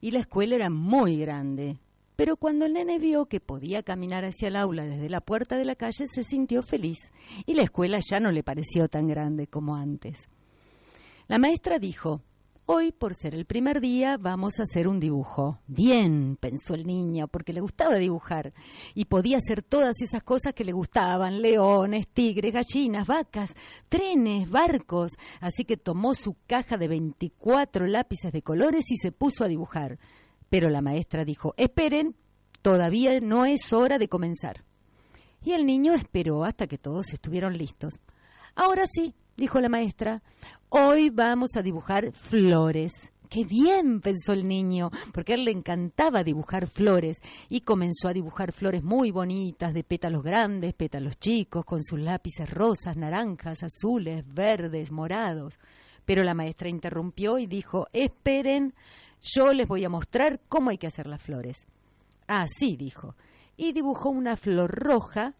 y 0.00 0.10
la 0.10 0.20
escuela 0.20 0.54
era 0.54 0.70
muy 0.70 1.16
grande. 1.16 1.78
Pero 2.16 2.36
cuando 2.36 2.66
el 2.66 2.74
nene 2.74 2.98
vio 2.98 3.26
que 3.26 3.40
podía 3.40 3.82
caminar 3.82 4.24
hacia 4.24 4.48
el 4.48 4.56
aula 4.56 4.84
desde 4.84 5.08
la 5.08 5.20
puerta 5.20 5.56
de 5.56 5.64
la 5.64 5.74
calle, 5.74 6.06
se 6.06 6.22
sintió 6.22 6.62
feliz 6.62 6.98
y 7.46 7.54
la 7.54 7.62
escuela 7.62 7.98
ya 8.08 8.20
no 8.20 8.30
le 8.30 8.42
pareció 8.42 8.86
tan 8.86 9.08
grande 9.08 9.46
como 9.46 9.74
antes. 9.74 10.28
La 11.26 11.38
maestra 11.38 11.78
dijo, 11.78 12.22
Hoy, 12.66 12.92
por 12.92 13.14
ser 13.14 13.34
el 13.34 13.44
primer 13.44 13.82
día, 13.82 14.16
vamos 14.16 14.58
a 14.58 14.62
hacer 14.62 14.88
un 14.88 14.98
dibujo. 14.98 15.58
Bien, 15.66 16.38
pensó 16.40 16.72
el 16.72 16.86
niño, 16.86 17.28
porque 17.28 17.52
le 17.52 17.60
gustaba 17.60 17.96
dibujar 17.96 18.54
y 18.94 19.04
podía 19.04 19.36
hacer 19.36 19.62
todas 19.62 20.00
esas 20.00 20.22
cosas 20.22 20.54
que 20.54 20.64
le 20.64 20.72
gustaban, 20.72 21.42
leones, 21.42 22.08
tigres, 22.08 22.54
gallinas, 22.54 23.06
vacas, 23.06 23.54
trenes, 23.90 24.48
barcos. 24.48 25.12
Así 25.40 25.66
que 25.66 25.76
tomó 25.76 26.14
su 26.14 26.36
caja 26.46 26.78
de 26.78 26.88
24 26.88 27.86
lápices 27.86 28.32
de 28.32 28.40
colores 28.40 28.90
y 28.90 28.96
se 28.96 29.12
puso 29.12 29.44
a 29.44 29.48
dibujar. 29.48 29.98
Pero 30.48 30.70
la 30.70 30.80
maestra 30.80 31.26
dijo, 31.26 31.52
esperen, 31.58 32.16
todavía 32.62 33.20
no 33.20 33.44
es 33.44 33.74
hora 33.74 33.98
de 33.98 34.08
comenzar. 34.08 34.64
Y 35.42 35.52
el 35.52 35.66
niño 35.66 35.92
esperó 35.92 36.46
hasta 36.46 36.66
que 36.66 36.78
todos 36.78 37.12
estuvieron 37.12 37.58
listos. 37.58 38.00
Ahora 38.54 38.84
sí, 38.90 39.14
dijo 39.36 39.60
la 39.60 39.68
maestra, 39.68 40.22
hoy 40.68 41.10
vamos 41.10 41.56
a 41.56 41.62
dibujar 41.62 42.12
flores. 42.12 43.10
Qué 43.28 43.44
bien, 43.44 44.00
pensó 44.00 44.32
el 44.32 44.46
niño, 44.46 44.90
porque 45.12 45.32
a 45.32 45.34
él 45.34 45.44
le 45.44 45.50
encantaba 45.50 46.22
dibujar 46.22 46.68
flores 46.68 47.20
y 47.48 47.62
comenzó 47.62 48.06
a 48.06 48.12
dibujar 48.12 48.52
flores 48.52 48.84
muy 48.84 49.10
bonitas, 49.10 49.74
de 49.74 49.82
pétalos 49.82 50.22
grandes, 50.22 50.72
pétalos 50.74 51.18
chicos, 51.18 51.64
con 51.64 51.82
sus 51.82 51.98
lápices 51.98 52.48
rosas, 52.48 52.96
naranjas, 52.96 53.64
azules, 53.64 54.24
verdes, 54.32 54.92
morados. 54.92 55.58
Pero 56.04 56.22
la 56.22 56.34
maestra 56.34 56.68
interrumpió 56.68 57.38
y 57.38 57.46
dijo, 57.46 57.88
esperen, 57.92 58.74
yo 59.20 59.52
les 59.52 59.66
voy 59.66 59.84
a 59.84 59.88
mostrar 59.88 60.40
cómo 60.48 60.70
hay 60.70 60.78
que 60.78 60.86
hacer 60.86 61.06
las 61.06 61.22
flores. 61.22 61.66
Así 62.28 62.76
dijo, 62.76 63.16
y 63.56 63.72
dibujó 63.72 64.10
una 64.10 64.36
flor 64.36 64.70
roja 64.70 65.34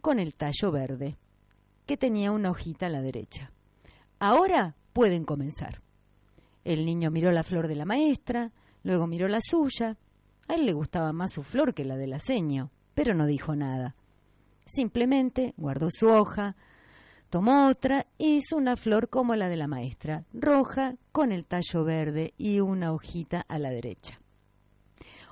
con 0.00 0.20
el 0.20 0.34
tallo 0.36 0.70
verde 0.70 1.18
que 1.90 1.96
tenía 1.96 2.30
una 2.30 2.52
hojita 2.52 2.86
a 2.86 2.88
la 2.88 3.02
derecha. 3.02 3.50
Ahora 4.20 4.76
pueden 4.92 5.24
comenzar. 5.24 5.82
El 6.62 6.86
niño 6.86 7.10
miró 7.10 7.32
la 7.32 7.42
flor 7.42 7.66
de 7.66 7.74
la 7.74 7.84
maestra, 7.84 8.52
luego 8.84 9.08
miró 9.08 9.26
la 9.26 9.40
suya. 9.40 9.96
A 10.46 10.54
él 10.54 10.66
le 10.66 10.72
gustaba 10.72 11.12
más 11.12 11.32
su 11.32 11.42
flor 11.42 11.74
que 11.74 11.84
la 11.84 11.96
del 11.96 12.12
aceño, 12.12 12.70
pero 12.94 13.12
no 13.12 13.26
dijo 13.26 13.56
nada. 13.56 13.96
Simplemente 14.64 15.52
guardó 15.56 15.88
su 15.90 16.06
hoja, 16.06 16.54
tomó 17.28 17.66
otra 17.66 18.06
e 18.20 18.26
hizo 18.36 18.56
una 18.56 18.76
flor 18.76 19.08
como 19.08 19.34
la 19.34 19.48
de 19.48 19.56
la 19.56 19.66
maestra, 19.66 20.24
roja, 20.32 20.94
con 21.10 21.32
el 21.32 21.44
tallo 21.44 21.82
verde 21.82 22.34
y 22.38 22.60
una 22.60 22.92
hojita 22.92 23.44
a 23.48 23.58
la 23.58 23.70
derecha. 23.70 24.20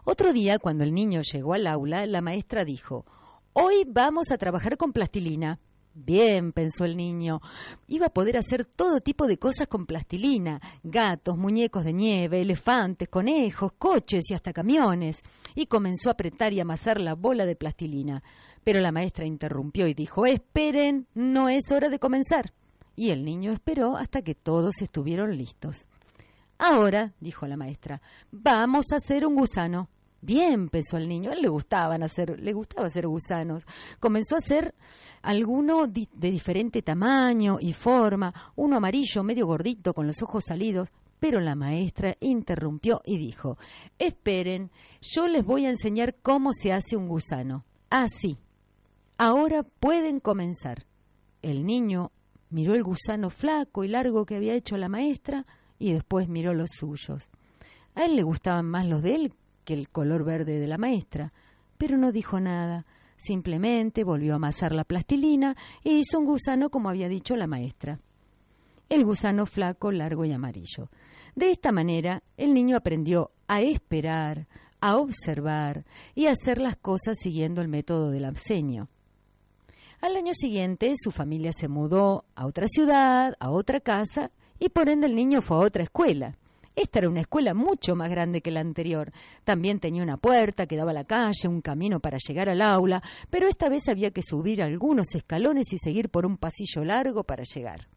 Otro 0.03 0.33
día, 0.33 0.59
cuando 0.59 0.83
el 0.83 0.93
niño 0.93 1.21
llegó 1.23 1.55
al 1.55 1.69
aula, 1.69 2.05
la 2.07 2.21
maestra 2.21 2.65
dijo, 2.65 3.07
Hoy 3.53 3.85
vamos 3.87 4.33
a 4.33 4.39
trabajar 4.39 4.77
con 4.77 4.93
plastilina. 4.93 5.61
Bien, 5.95 6.53
pensó 6.53 6.85
el 6.85 6.97
niño, 6.97 7.41
iba 7.89 8.07
a 8.07 8.13
poder 8.13 8.37
hacer 8.37 8.65
todo 8.65 9.01
tipo 9.01 9.27
de 9.27 9.39
cosas 9.39 9.67
con 9.67 9.85
plastilina, 9.85 10.61
gatos, 10.85 11.37
muñecos 11.37 11.85
de 11.85 11.93
nieve, 11.93 12.41
elefantes, 12.41 13.09
conejos, 13.09 13.73
coches 13.79 14.31
y 14.31 14.35
hasta 14.35 14.53
camiones, 14.53 15.23
y 15.55 15.67
comenzó 15.67 16.09
a 16.09 16.13
apretar 16.13 16.53
y 16.53 16.61
amasar 16.61 17.01
la 17.01 17.15
bola 17.15 17.47
de 17.47 17.57
plastilina. 17.57 18.23
Pero 18.63 18.81
la 18.81 18.93
maestra 18.93 19.27
interrumpió 19.27 19.89
y 19.89 19.95
dijo, 19.95 20.25
esperen, 20.25 21.07
no 21.15 21.49
es 21.49 21.73
hora 21.73 21.89
de 21.89 21.99
comenzar. 21.99 22.53
Y 22.95 23.11
el 23.11 23.25
niño 23.25 23.53
esperó 23.53 23.97
hasta 23.97 24.23
que 24.23 24.35
todos 24.35 24.83
estuvieron 24.83 25.37
listos. 25.37 25.87
Ahora, 26.59 27.15
dijo 27.21 27.47
la 27.47 27.57
maestra, 27.57 28.03
vamos 28.31 28.87
a 28.93 28.97
hacer 28.97 29.27
un 29.27 29.37
gusano. 29.37 29.89
Bien, 30.21 30.69
pensó 30.69 30.97
el 30.97 31.09
niño, 31.09 31.31
a 31.31 31.35
él 31.35 31.43
le 31.43 31.49
gustaban 31.49 32.03
hacer, 32.03 32.41
le 32.41 32.53
gustaba 32.53 32.89
hacer 32.89 33.07
gusanos. 33.07 33.65
Comenzó 34.01 34.35
a 34.35 34.39
hacer 34.39 34.75
alguno 35.23 35.87
de 35.87 36.31
diferente 36.31 36.83
tamaño 36.83 37.59
y 37.61 37.73
forma, 37.73 38.35
uno 38.57 38.77
amarillo, 38.77 39.23
medio 39.23 39.47
gordito, 39.47 39.95
con 39.95 40.09
los 40.09 40.21
ojos 40.23 40.45
salidos, 40.47 40.89
pero 41.21 41.41
la 41.41 41.55
maestra 41.55 42.17
interrumpió 42.21 43.01
y 43.05 43.17
dijo, 43.17 43.59
esperen, 43.99 44.71
yo 45.01 45.29
les 45.29 45.45
voy 45.45 45.67
a 45.67 45.71
enseñar 45.71 46.17
cómo 46.21 46.53
se 46.53 46.73
hace 46.73 46.97
un 46.97 47.09
gusano. 47.09 47.65
Así. 47.89 48.39
Ahora 49.19 49.63
pueden 49.63 50.21
comenzar. 50.21 50.85
El 51.43 51.65
niño 51.65 52.11
miró 52.51 52.75
el 52.75 52.83
gusano 52.83 53.31
flaco 53.31 53.85
y 53.85 53.89
largo 53.89 54.27
que 54.27 54.37
había 54.37 54.55
hecho 54.55 54.77
la 54.77 54.89
maestra 54.89 55.47
y 55.79 55.93
después 55.93 56.29
miró 56.29 56.55
los 56.55 56.71
suyos. 56.71 57.31
A 57.95 58.05
él 58.05 58.17
le 58.17 58.23
gustaban 58.23 58.67
más 58.67 58.87
los 58.87 59.03
de 59.03 59.15
él 59.15 59.35
el 59.75 59.89
color 59.89 60.25
verde 60.25 60.59
de 60.59 60.67
la 60.67 60.79
maestra, 60.79 61.33
pero 61.77 61.97
no 61.97 62.13
dijo 62.13 62.41
nada. 62.41 62.87
Simplemente 63.17 64.05
volvió 64.05 64.35
a 64.35 64.37
amasar 64.37 64.73
la 64.73 64.85
plastilina 64.85 65.57
e 65.83 65.93
hizo 65.93 66.19
un 66.19 66.25
gusano 66.25 66.71
como 66.71 66.89
había 66.89 67.09
dicho 67.09 67.37
la 67.37 67.47
maestra. 67.47 67.99
El 68.89 69.05
gusano 69.05 69.45
flaco, 69.45 69.91
largo 69.91 70.25
y 70.25 70.33
amarillo. 70.33 70.89
De 71.35 71.51
esta 71.51 71.73
manera, 71.73 72.23
el 72.37 72.55
niño 72.55 72.77
aprendió 72.77 73.33
a 73.47 73.61
esperar, 73.61 74.47
a 74.81 74.97
observar 74.97 75.85
y 76.15 76.27
a 76.27 76.33
hacer 76.33 76.59
las 76.59 76.77
cosas 76.77 77.17
siguiendo 77.21 77.61
el 77.61 77.69
método 77.69 78.11
del 78.11 78.25
abseño. 78.25 78.89
Al 80.01 80.17
año 80.17 80.33
siguiente, 80.33 80.93
su 80.97 81.11
familia 81.11 81.53
se 81.53 81.67
mudó 81.67 82.25
a 82.37 82.47
otra 82.47 82.69
ciudad, 82.69 83.35
a 83.41 83.51
otra 83.51 83.81
casa, 83.81 84.31
y 84.61 84.69
por 84.69 84.89
ende 84.89 85.07
el 85.07 85.15
niño 85.15 85.43
fue 85.43 85.57
a 85.57 85.61
otra 85.61 85.83
escuela. 85.83 86.37
Esta 86.79 87.01
era 87.01 87.09
una 87.09 87.23
escuela 87.23 87.55
mucho 87.55 87.97
más 87.97 88.09
grande 88.09 88.41
que 88.41 88.53
la 88.53 88.61
anterior. 88.61 89.11
También 89.43 89.81
tenía 89.81 90.01
una 90.01 90.17
puerta 90.17 90.69
que 90.69 90.77
daba 90.77 90.93
a 90.93 90.95
la 90.95 91.03
calle, 91.03 91.49
un 91.49 91.61
camino 91.61 91.99
para 91.99 92.19
llegar 92.25 92.49
al 92.49 92.63
aula, 92.63 93.03
pero 93.31 93.49
esta 93.49 93.69
vez 93.69 93.89
había 93.89 94.13
que 94.13 94.23
subir 94.23 94.63
algunos 94.63 95.13
escalones 95.17 95.73
y 95.73 95.79
seguir 95.79 96.09
por 96.09 96.25
un 96.25 96.37
pasillo 96.37 96.85
largo 96.85 97.25
para 97.25 97.43
llegar. 97.43 97.89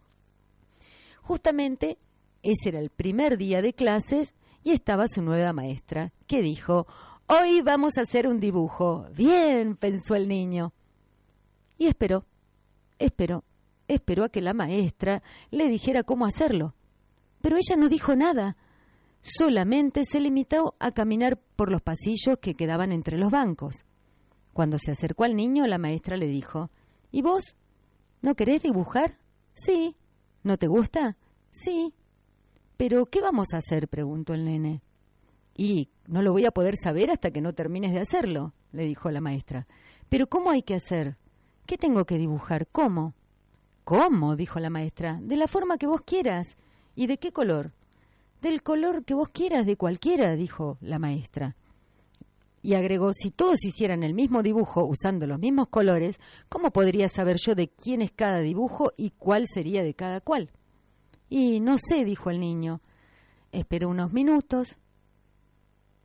Justamente 1.21 1.99
ese 2.41 2.69
era 2.69 2.79
el 2.79 2.89
primer 2.89 3.37
día 3.37 3.61
de 3.61 3.73
clases 3.73 4.33
y 4.63 4.71
estaba 4.71 5.07
su 5.07 5.21
nueva 5.21 5.53
maestra, 5.53 6.11
que 6.25 6.41
dijo, 6.41 6.87
Hoy 7.27 7.61
vamos 7.61 7.99
a 7.99 8.01
hacer 8.01 8.27
un 8.27 8.39
dibujo. 8.39 9.05
Bien, 9.15 9.75
pensó 9.75 10.15
el 10.15 10.27
niño. 10.27 10.73
Y 11.77 11.85
esperó, 11.85 12.25
esperó, 12.97 13.43
esperó 13.87 14.23
a 14.23 14.29
que 14.29 14.41
la 14.41 14.55
maestra 14.55 15.21
le 15.51 15.67
dijera 15.67 16.01
cómo 16.01 16.25
hacerlo. 16.25 16.73
Pero 17.41 17.57
ella 17.57 17.75
no 17.75 17.87
dijo 17.87 18.15
nada, 18.15 18.57
solamente 19.21 20.03
se 20.05 20.19
limitó 20.19 20.75
a 20.79 20.91
caminar 20.91 21.37
por 21.55 21.71
los 21.71 21.81
pasillos 21.81 22.39
que 22.39 22.55
quedaban 22.55 22.91
entre 22.91 23.17
los 23.17 23.31
bancos. 23.31 23.85
Cuando 24.53 24.77
se 24.77 24.91
acercó 24.91 25.23
al 25.23 25.35
niño, 25.35 25.65
la 25.67 25.77
maestra 25.77 26.17
le 26.17 26.27
dijo, 26.27 26.69
¿Y 27.11 27.21
vos? 27.21 27.55
¿No 28.21 28.35
querés 28.35 28.63
dibujar? 28.63 29.17
Sí. 29.53 29.95
¿No 30.43 30.57
te 30.57 30.67
gusta? 30.67 31.17
Sí. 31.51 31.93
¿Pero 32.77 33.05
qué 33.05 33.21
vamos 33.21 33.53
a 33.53 33.57
hacer? 33.57 33.87
preguntó 33.87 34.33
el 34.33 34.45
nene. 34.45 34.81
Y 35.55 35.89
no 36.07 36.21
lo 36.21 36.31
voy 36.31 36.45
a 36.45 36.51
poder 36.51 36.75
saber 36.75 37.11
hasta 37.11 37.31
que 37.31 37.41
no 37.41 37.53
termines 37.53 37.93
de 37.93 37.99
hacerlo, 37.99 38.53
le 38.71 38.85
dijo 38.85 39.11
la 39.11 39.21
maestra. 39.21 39.67
¿Pero 40.09 40.27
cómo 40.27 40.49
hay 40.49 40.63
que 40.63 40.75
hacer? 40.75 41.17
¿Qué 41.65 41.77
tengo 41.77 42.05
que 42.05 42.17
dibujar? 42.17 42.67
¿Cómo? 42.67 43.13
¿Cómo? 43.83 44.35
dijo 44.35 44.59
la 44.59 44.69
maestra. 44.69 45.19
De 45.21 45.35
la 45.35 45.47
forma 45.47 45.77
que 45.77 45.87
vos 45.87 46.01
quieras. 46.01 46.55
¿Y 46.95 47.07
de 47.07 47.17
qué 47.17 47.31
color? 47.31 47.73
Del 48.41 48.63
color 48.63 49.05
que 49.05 49.13
vos 49.13 49.29
quieras, 49.29 49.67
de 49.67 49.77
cualquiera, 49.77 50.35
dijo 50.35 50.77
la 50.81 50.97
maestra. 50.97 51.55
Y 52.63 52.73
agregó, 52.73 53.13
si 53.13 53.29
todos 53.29 53.63
hicieran 53.63 54.03
el 54.03 54.15
mismo 54.15 54.41
dibujo 54.41 54.83
usando 54.83 55.27
los 55.27 55.39
mismos 55.39 55.67
colores, 55.69 56.19
¿cómo 56.49 56.71
podría 56.71 57.07
saber 57.07 57.37
yo 57.37 57.53
de 57.53 57.69
quién 57.69 58.01
es 58.01 58.11
cada 58.11 58.39
dibujo 58.39 58.93
y 58.97 59.11
cuál 59.11 59.45
sería 59.47 59.83
de 59.83 59.93
cada 59.93 60.21
cual? 60.21 60.49
Y 61.29 61.59
no 61.59 61.77
sé, 61.77 62.03
dijo 62.03 62.29
el 62.29 62.39
niño. 62.39 62.81
Esperó 63.51 63.89
unos 63.89 64.11
minutos, 64.11 64.79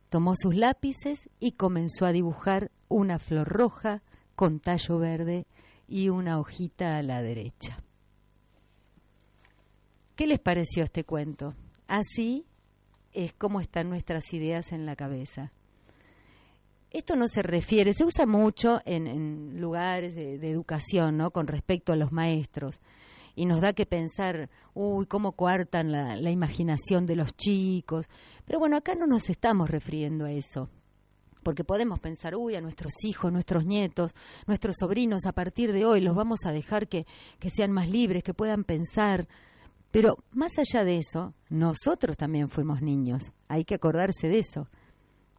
tomó 0.09 0.33
sus 0.35 0.55
lápices 0.55 1.29
y 1.39 1.53
comenzó 1.53 2.05
a 2.05 2.11
dibujar 2.11 2.71
una 2.87 3.19
flor 3.19 3.47
roja 3.47 4.03
con 4.35 4.59
tallo 4.59 4.99
verde 4.99 5.47
y 5.87 6.09
una 6.09 6.39
hojita 6.39 6.97
a 6.97 7.03
la 7.03 7.21
derecha. 7.21 7.79
¿Qué 10.15 10.27
les 10.27 10.39
pareció 10.39 10.83
este 10.83 11.03
cuento? 11.03 11.55
Así 11.87 12.45
es 13.13 13.33
como 13.33 13.61
están 13.61 13.89
nuestras 13.89 14.33
ideas 14.33 14.71
en 14.71 14.85
la 14.85 14.95
cabeza. 14.95 15.51
Esto 16.91 17.15
no 17.15 17.27
se 17.27 17.41
refiere, 17.41 17.93
se 17.93 18.05
usa 18.05 18.25
mucho 18.25 18.81
en, 18.85 19.07
en 19.07 19.59
lugares 19.59 20.15
de, 20.15 20.35
educación, 20.49 21.17
¿no? 21.17 21.31
Con 21.31 21.47
respecto 21.47 21.91
a 21.91 21.95
los 21.95 22.11
maestros. 22.11 22.79
Y 23.35 23.45
nos 23.45 23.61
da 23.61 23.73
que 23.73 23.85
pensar, 23.85 24.49
uy, 24.73 25.05
cómo 25.05 25.33
coartan 25.33 25.91
la, 25.91 26.15
la 26.15 26.31
imaginación 26.31 27.05
de 27.05 27.15
los 27.15 27.35
chicos. 27.35 28.07
Pero 28.45 28.59
bueno, 28.59 28.77
acá 28.77 28.95
no 28.95 29.05
nos 29.05 29.29
estamos 29.29 29.69
refiriendo 29.69 30.25
a 30.25 30.31
eso. 30.31 30.69
Porque 31.43 31.63
podemos 31.63 31.99
pensar, 31.99 32.35
uy, 32.35 32.55
a 32.55 32.61
nuestros 32.61 32.93
hijos, 33.03 33.31
nuestros 33.31 33.65
nietos, 33.65 34.13
nuestros 34.47 34.77
sobrinos, 34.79 35.25
a 35.25 35.33
partir 35.33 35.71
de 35.71 35.85
hoy 35.85 36.01
los 36.01 36.15
vamos 36.15 36.39
a 36.45 36.51
dejar 36.51 36.87
que, 36.87 37.05
que 37.39 37.49
sean 37.49 37.71
más 37.71 37.89
libres, 37.89 38.23
que 38.23 38.33
puedan 38.33 38.63
pensar. 38.63 39.27
Pero 39.91 40.17
más 40.31 40.53
allá 40.59 40.83
de 40.83 40.97
eso, 40.97 41.33
nosotros 41.49 42.17
también 42.17 42.49
fuimos 42.49 42.81
niños. 42.81 43.31
Hay 43.47 43.63
que 43.63 43.75
acordarse 43.75 44.27
de 44.27 44.39
eso. 44.39 44.67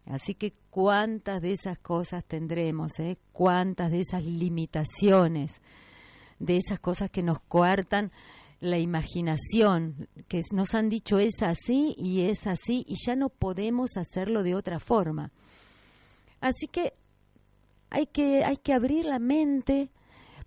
Así 0.06 0.34
que 0.34 0.54
cuántas 0.70 1.42
de 1.42 1.52
esas 1.52 1.78
cosas 1.78 2.24
tendremos, 2.24 2.98
¿eh? 2.98 3.18
cuántas 3.32 3.90
de 3.90 4.00
esas 4.00 4.24
limitaciones, 4.24 5.60
de 6.38 6.56
esas 6.56 6.80
cosas 6.80 7.10
que 7.10 7.22
nos 7.22 7.40
coartan 7.40 8.10
la 8.60 8.78
imaginación, 8.78 10.08
que 10.26 10.40
nos 10.52 10.74
han 10.74 10.88
dicho 10.88 11.18
es 11.18 11.42
así 11.42 11.94
y 11.98 12.22
es 12.22 12.46
así 12.46 12.84
y 12.88 12.96
ya 13.04 13.14
no 13.16 13.28
podemos 13.28 13.96
hacerlo 13.96 14.42
de 14.42 14.54
otra 14.54 14.80
forma. 14.80 15.30
Así 16.40 16.66
que 16.68 16.94
hay 17.90 18.06
que, 18.06 18.44
hay 18.44 18.56
que 18.56 18.72
abrir 18.72 19.04
la 19.04 19.18
mente 19.18 19.90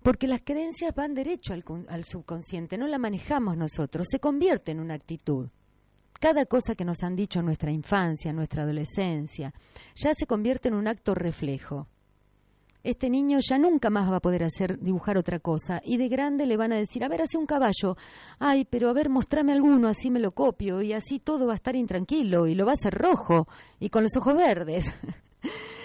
porque 0.02 0.26
las 0.26 0.42
creencias 0.42 0.94
van 0.94 1.14
derecho 1.14 1.52
al, 1.52 1.64
al 1.88 2.04
subconsciente, 2.04 2.76
no 2.76 2.86
la 2.86 2.98
manejamos 2.98 3.56
nosotros, 3.56 4.06
se 4.10 4.20
convierte 4.20 4.72
en 4.72 4.80
una 4.80 4.94
actitud 4.94 5.48
cada 6.22 6.46
cosa 6.46 6.76
que 6.76 6.84
nos 6.84 7.02
han 7.02 7.16
dicho 7.16 7.40
en 7.40 7.46
nuestra 7.46 7.72
infancia, 7.72 8.30
en 8.30 8.36
nuestra 8.36 8.62
adolescencia, 8.62 9.52
ya 9.96 10.14
se 10.14 10.24
convierte 10.24 10.68
en 10.68 10.74
un 10.74 10.86
acto 10.86 11.16
reflejo. 11.16 11.88
Este 12.84 13.10
niño 13.10 13.40
ya 13.40 13.58
nunca 13.58 13.90
más 13.90 14.08
va 14.08 14.18
a 14.18 14.20
poder 14.20 14.44
hacer 14.44 14.78
dibujar 14.78 15.18
otra 15.18 15.40
cosa 15.40 15.80
y 15.84 15.96
de 15.96 16.08
grande 16.08 16.46
le 16.46 16.56
van 16.56 16.72
a 16.72 16.76
decir, 16.76 17.02
a 17.02 17.08
ver, 17.08 17.22
hace 17.22 17.38
un 17.38 17.46
caballo. 17.46 17.96
Ay, 18.38 18.64
pero 18.64 18.88
a 18.88 18.92
ver, 18.92 19.08
mostrame 19.08 19.50
alguno, 19.50 19.88
así 19.88 20.12
me 20.12 20.20
lo 20.20 20.30
copio 20.30 20.80
y 20.80 20.92
así 20.92 21.18
todo 21.18 21.46
va 21.46 21.54
a 21.54 21.56
estar 21.56 21.74
intranquilo 21.74 22.46
y 22.46 22.54
lo 22.54 22.66
va 22.66 22.70
a 22.70 22.74
hacer 22.74 22.94
rojo 22.94 23.48
y 23.80 23.90
con 23.90 24.04
los 24.04 24.16
ojos 24.16 24.36
verdes. 24.36 24.92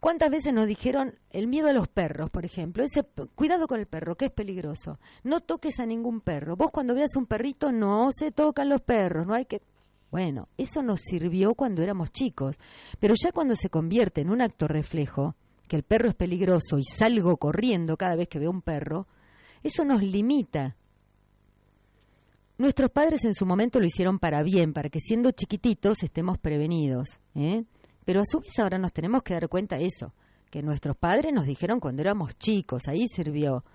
¿Cuántas 0.00 0.30
veces 0.30 0.52
nos 0.54 0.68
dijeron 0.68 1.18
el 1.30 1.48
miedo 1.48 1.68
a 1.68 1.72
los 1.72 1.88
perros, 1.88 2.30
por 2.30 2.44
ejemplo? 2.44 2.84
Ese 2.84 3.04
cuidado 3.34 3.66
con 3.66 3.80
el 3.80 3.86
perro, 3.86 4.16
que 4.16 4.26
es 4.26 4.30
peligroso. 4.30 5.00
No 5.24 5.40
toques 5.40 5.80
a 5.80 5.86
ningún 5.86 6.20
perro. 6.20 6.56
Vos 6.56 6.70
cuando 6.70 6.94
veas 6.94 7.16
un 7.16 7.26
perrito 7.26 7.72
no 7.72 8.10
se 8.12 8.30
tocan 8.30 8.68
los 8.68 8.80
perros, 8.80 9.26
no 9.26 9.34
hay 9.34 9.46
que 9.46 9.60
Bueno, 10.10 10.48
eso 10.56 10.82
nos 10.82 11.00
sirvió 11.00 11.54
cuando 11.54 11.82
éramos 11.82 12.12
chicos, 12.12 12.56
pero 13.00 13.14
ya 13.20 13.32
cuando 13.32 13.56
se 13.56 13.68
convierte 13.68 14.20
en 14.20 14.30
un 14.30 14.40
acto 14.40 14.68
reflejo, 14.68 15.34
que 15.66 15.76
el 15.76 15.82
perro 15.82 16.08
es 16.08 16.14
peligroso 16.14 16.78
y 16.78 16.84
salgo 16.84 17.36
corriendo 17.36 17.96
cada 17.96 18.14
vez 18.14 18.28
que 18.28 18.38
veo 18.38 18.50
un 18.50 18.62
perro, 18.62 19.06
eso 19.62 19.84
nos 19.84 20.02
limita. 20.02 20.76
Nuestros 22.56 22.90
padres 22.90 23.24
en 23.24 23.34
su 23.34 23.46
momento 23.46 23.80
lo 23.80 23.86
hicieron 23.86 24.18
para 24.18 24.42
bien, 24.42 24.72
para 24.72 24.88
que 24.88 25.00
siendo 25.00 25.32
chiquititos 25.32 26.02
estemos 26.02 26.38
prevenidos. 26.38 27.20
¿eh? 27.34 27.64
Pero 28.08 28.22
a 28.22 28.24
su 28.24 28.40
vez 28.40 28.58
ahora 28.58 28.78
nos 28.78 28.94
tenemos 28.94 29.22
que 29.22 29.34
dar 29.34 29.50
cuenta 29.50 29.76
de 29.76 29.84
eso, 29.84 30.14
que 30.50 30.62
nuestros 30.62 30.96
padres 30.96 31.30
nos 31.30 31.44
dijeron 31.44 31.78
cuando 31.78 32.00
éramos 32.00 32.38
chicos, 32.38 32.88
ahí 32.88 33.06
sirvió. 33.06 33.66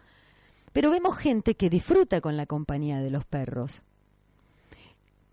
Pero 0.72 0.90
vemos 0.90 1.20
gente 1.20 1.54
que 1.54 1.70
disfruta 1.70 2.20
con 2.20 2.36
la 2.36 2.48
compañía 2.48 2.98
de 3.00 3.12
los 3.12 3.26
perros. 3.26 3.84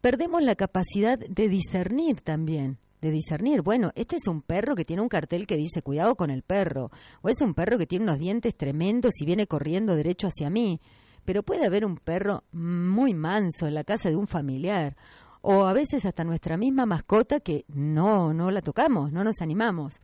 Perdemos 0.02 0.42
la 0.42 0.54
capacidad 0.54 1.18
de 1.18 1.48
discernir 1.48 2.20
también, 2.20 2.76
de 3.00 3.10
discernir, 3.10 3.62
bueno, 3.62 3.90
este 3.94 4.16
es 4.16 4.26
un 4.28 4.42
perro 4.42 4.74
que 4.74 4.84
tiene 4.84 5.00
un 5.00 5.08
cartel 5.08 5.46
que 5.46 5.56
dice 5.56 5.80
cuidado 5.80 6.14
con 6.14 6.28
el 6.28 6.42
perro, 6.42 6.90
o 7.22 7.30
es 7.30 7.40
un 7.40 7.54
perro 7.54 7.78
que 7.78 7.86
tiene 7.86 8.04
unos 8.04 8.18
dientes 8.18 8.54
tremendos 8.54 9.14
y 9.22 9.24
viene 9.24 9.46
corriendo 9.46 9.96
derecho 9.96 10.26
hacia 10.26 10.50
mí, 10.50 10.78
pero 11.24 11.42
puede 11.42 11.64
haber 11.64 11.86
un 11.86 11.96
perro 11.96 12.44
muy 12.52 13.14
manso 13.14 13.66
en 13.66 13.72
la 13.72 13.84
casa 13.84 14.10
de 14.10 14.16
un 14.16 14.26
familiar, 14.26 14.94
o 15.42 15.64
a 15.64 15.72
veces 15.72 16.04
hasta 16.04 16.24
nuestra 16.24 16.56
misma 16.56 16.86
mascota 16.86 17.40
que 17.40 17.64
no, 17.68 18.34
no 18.34 18.50
la 18.50 18.62
tocamos, 18.62 19.12
no 19.12 19.24
nos 19.24 19.40
animamos. 19.40 20.00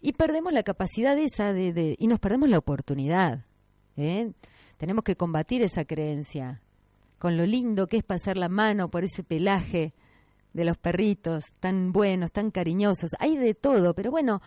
Y 0.00 0.12
perdemos 0.12 0.52
la 0.52 0.62
capacidad 0.62 1.18
esa 1.18 1.52
de, 1.52 1.72
de 1.72 1.96
y 1.98 2.06
nos 2.06 2.18
perdemos 2.18 2.48
la 2.48 2.58
oportunidad. 2.58 3.44
¿eh? 3.96 4.32
Tenemos 4.76 5.04
que 5.04 5.16
combatir 5.16 5.62
esa 5.62 5.84
creencia 5.84 6.60
con 7.18 7.36
lo 7.36 7.46
lindo 7.46 7.86
que 7.86 7.98
es 7.98 8.04
pasar 8.04 8.36
la 8.36 8.48
mano 8.48 8.90
por 8.90 9.04
ese 9.04 9.22
pelaje 9.22 9.92
de 10.52 10.64
los 10.64 10.76
perritos 10.76 11.44
tan 11.60 11.92
buenos, 11.92 12.32
tan 12.32 12.50
cariñosos. 12.50 13.12
Hay 13.18 13.36
de 13.36 13.54
todo, 13.54 13.94
pero 13.94 14.10
bueno, 14.10 14.42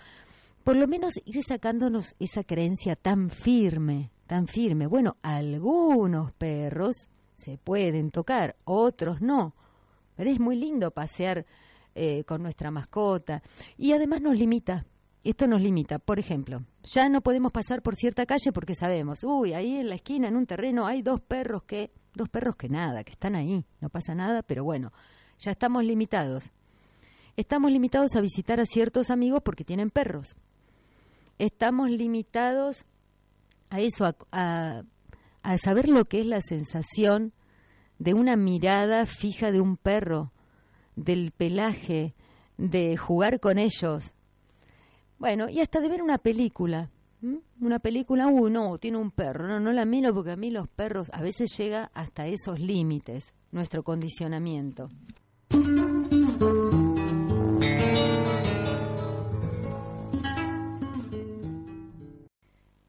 por 0.63 0.75
lo 0.75 0.87
menos 0.87 1.13
ir 1.25 1.43
sacándonos 1.43 2.15
esa 2.19 2.43
creencia 2.43 2.95
tan 2.95 3.29
firme, 3.29 4.11
tan 4.27 4.47
firme. 4.47 4.87
Bueno, 4.87 5.17
algunos 5.21 6.33
perros 6.33 7.07
se 7.35 7.57
pueden 7.57 8.11
tocar, 8.11 8.55
otros 8.65 9.21
no. 9.21 9.53
Pero 10.15 10.29
es 10.29 10.39
muy 10.39 10.55
lindo 10.55 10.91
pasear 10.91 11.45
eh, 11.93 12.23
con 12.25 12.43
nuestra 12.43 12.71
mascota 12.71 13.41
y 13.77 13.93
además 13.93 14.21
nos 14.21 14.37
limita. 14.37 14.85
Esto 15.23 15.47
nos 15.47 15.61
limita. 15.61 15.97
Por 15.97 16.19
ejemplo, 16.19 16.63
ya 16.83 17.09
no 17.09 17.21
podemos 17.21 17.51
pasar 17.51 17.81
por 17.81 17.95
cierta 17.95 18.25
calle 18.25 18.51
porque 18.51 18.75
sabemos, 18.75 19.23
uy, 19.23 19.53
ahí 19.53 19.77
en 19.77 19.89
la 19.89 19.95
esquina, 19.95 20.27
en 20.27 20.35
un 20.35 20.45
terreno, 20.45 20.85
hay 20.85 21.01
dos 21.01 21.19
perros 21.21 21.63
que, 21.63 21.91
dos 22.13 22.29
perros 22.29 22.55
que 22.55 22.69
nada, 22.69 23.03
que 23.03 23.13
están 23.13 23.35
ahí, 23.35 23.65
no 23.81 23.89
pasa 23.89 24.13
nada, 24.13 24.43
pero 24.43 24.63
bueno, 24.63 24.93
ya 25.39 25.51
estamos 25.51 25.83
limitados. 25.83 26.51
Estamos 27.37 27.71
limitados 27.71 28.15
a 28.15 28.21
visitar 28.21 28.59
a 28.59 28.65
ciertos 28.65 29.09
amigos 29.09 29.41
porque 29.43 29.63
tienen 29.63 29.89
perros. 29.89 30.35
Estamos 31.39 31.89
limitados 31.89 32.85
a 33.69 33.79
eso, 33.79 34.05
a, 34.05 34.15
a, 34.31 34.83
a 35.41 35.57
saber 35.57 35.89
lo 35.89 36.05
que 36.05 36.19
es 36.19 36.27
la 36.27 36.41
sensación 36.41 37.33
de 37.99 38.13
una 38.13 38.35
mirada 38.35 39.05
fija 39.05 39.51
de 39.51 39.61
un 39.61 39.77
perro, 39.77 40.31
del 40.95 41.31
pelaje, 41.31 42.13
de 42.57 42.97
jugar 42.97 43.39
con 43.39 43.57
ellos. 43.57 44.13
Bueno, 45.17 45.49
y 45.49 45.59
hasta 45.59 45.79
de 45.79 45.89
ver 45.89 46.01
una 46.01 46.17
película. 46.17 46.89
Una 47.59 47.79
película, 47.79 48.27
uh, 48.27 48.49
no, 48.49 48.77
tiene 48.77 48.97
un 48.97 49.09
perro. 49.09 49.47
No, 49.47 49.59
no 49.59 49.71
la 49.71 49.85
miro 49.85 50.13
porque 50.13 50.31
a 50.31 50.35
mí 50.35 50.51
los 50.51 50.67
perros 50.67 51.09
a 51.11 51.21
veces 51.21 51.57
llega 51.57 51.89
hasta 51.93 52.27
esos 52.27 52.59
límites, 52.59 53.33
nuestro 53.51 53.83
condicionamiento. 53.83 54.89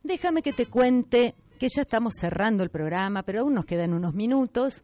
Déjame 0.02 0.42
que 0.42 0.52
te 0.52 0.66
cuente 0.66 1.34
que 1.56 1.68
ya 1.68 1.82
estamos 1.82 2.14
cerrando 2.18 2.62
el 2.62 2.70
programa, 2.70 3.22
pero 3.22 3.40
aún 3.40 3.54
nos 3.54 3.64
quedan 3.64 3.92
unos 3.92 4.14
minutos. 4.14 4.82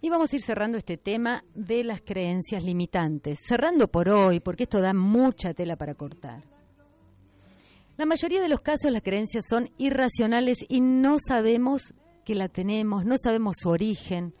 Y 0.00 0.10
vamos 0.10 0.32
a 0.32 0.36
ir 0.36 0.42
cerrando 0.42 0.78
este 0.78 0.96
tema 0.96 1.44
de 1.54 1.82
las 1.82 2.00
creencias 2.00 2.62
limitantes. 2.62 3.38
Cerrando 3.46 3.88
por 3.88 4.08
hoy, 4.08 4.40
porque 4.40 4.64
esto 4.64 4.80
da 4.80 4.92
mucha 4.92 5.54
tela 5.54 5.76
para 5.76 5.94
cortar. 5.94 6.44
La 7.96 8.04
mayoría 8.04 8.42
de 8.42 8.48
los 8.48 8.60
casos 8.60 8.90
las 8.90 9.02
creencias 9.02 9.46
son 9.48 9.70
irracionales 9.78 10.58
y 10.68 10.80
no 10.80 11.16
sabemos 11.18 11.94
que 12.24 12.34
la 12.34 12.48
tenemos, 12.48 13.06
no 13.06 13.16
sabemos 13.16 13.56
su 13.58 13.70
origen. 13.70 14.34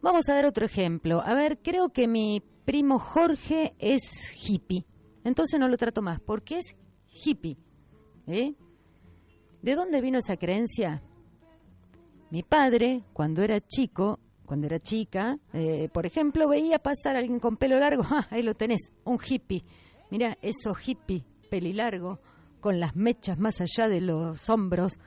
Vamos 0.00 0.28
a 0.28 0.34
dar 0.34 0.46
otro 0.46 0.64
ejemplo. 0.64 1.20
A 1.20 1.34
ver, 1.34 1.58
creo 1.58 1.90
que 1.90 2.08
mi 2.08 2.42
primo 2.64 2.98
Jorge 2.98 3.74
es 3.78 4.32
hippie. 4.34 4.86
Entonces 5.22 5.60
no 5.60 5.68
lo 5.68 5.76
trato 5.76 6.00
más, 6.00 6.20
porque 6.20 6.58
es 6.58 6.76
hippie. 7.24 7.58
¿Eh? 8.26 8.54
¿De 9.66 9.74
dónde 9.74 10.00
vino 10.00 10.18
esa 10.18 10.36
creencia? 10.36 11.02
Mi 12.30 12.44
padre, 12.44 13.02
cuando 13.12 13.42
era 13.42 13.58
chico, 13.60 14.20
cuando 14.44 14.68
era 14.68 14.78
chica, 14.78 15.40
eh, 15.52 15.88
por 15.92 16.06
ejemplo, 16.06 16.46
veía 16.46 16.78
pasar 16.78 17.16
a 17.16 17.18
alguien 17.18 17.40
con 17.40 17.56
pelo 17.56 17.76
largo, 17.76 18.04
¡ah, 18.08 18.28
ahí 18.30 18.44
lo 18.44 18.54
tenés, 18.54 18.92
un 19.02 19.18
hippie. 19.18 19.64
Mira, 20.12 20.38
eso 20.40 20.72
hippie, 20.72 21.24
pelilargo, 21.50 22.20
con 22.60 22.78
las 22.78 22.94
mechas 22.94 23.40
más 23.40 23.60
allá 23.60 23.88
de 23.88 24.02
los 24.02 24.48
hombros. 24.48 25.00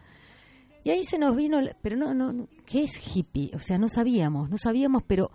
Y 0.84 0.90
ahí 0.90 1.04
se 1.04 1.18
nos 1.18 1.38
vino, 1.38 1.60
pero 1.82 1.96
no, 1.96 2.14
no, 2.14 2.50
¿qué 2.66 2.84
es 2.84 3.16
hippie? 3.16 3.52
O 3.56 3.60
sea, 3.60 3.78
no 3.78 3.88
sabíamos, 3.88 4.50
no 4.50 4.58
sabíamos, 4.58 5.04
pero 5.08 5.32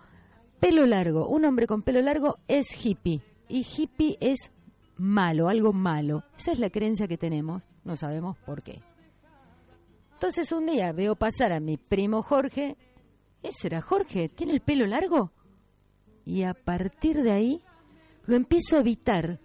pelo 0.59 0.85
largo, 0.85 1.27
un 1.29 1.45
hombre 1.45 1.65
con 1.65 1.81
pelo 1.81 1.99
largo 2.03 2.37
es 2.47 2.67
hippie 2.85 3.23
y 3.49 3.65
hippie 3.65 4.19
es 4.19 4.51
malo, 4.97 5.49
algo 5.49 5.73
malo. 5.73 6.23
Esa 6.37 6.51
es 6.51 6.59
la 6.59 6.69
creencia 6.69 7.07
que 7.07 7.17
tenemos, 7.17 7.63
no 7.83 7.95
sabemos 7.95 8.37
por 8.45 8.61
qué. 8.61 8.83
Entonces 10.15 10.51
un 10.53 10.65
día 10.65 10.93
veo 10.93 11.15
pasar 11.15 11.51
a 11.51 11.59
mi 11.59 11.75
primo 11.75 12.23
Jorge, 12.23 12.77
ese 13.43 13.67
era 13.67 13.81
Jorge, 13.81 14.29
¿tiene 14.29 14.53
el 14.53 14.61
pelo 14.61 14.87
largo? 14.87 15.31
Y 16.25 16.43
a 16.43 16.53
partir 16.53 17.21
de 17.21 17.31
ahí 17.31 17.61
lo 18.25 18.37
empiezo 18.37 18.77
a 18.77 18.79
evitar, 18.79 19.39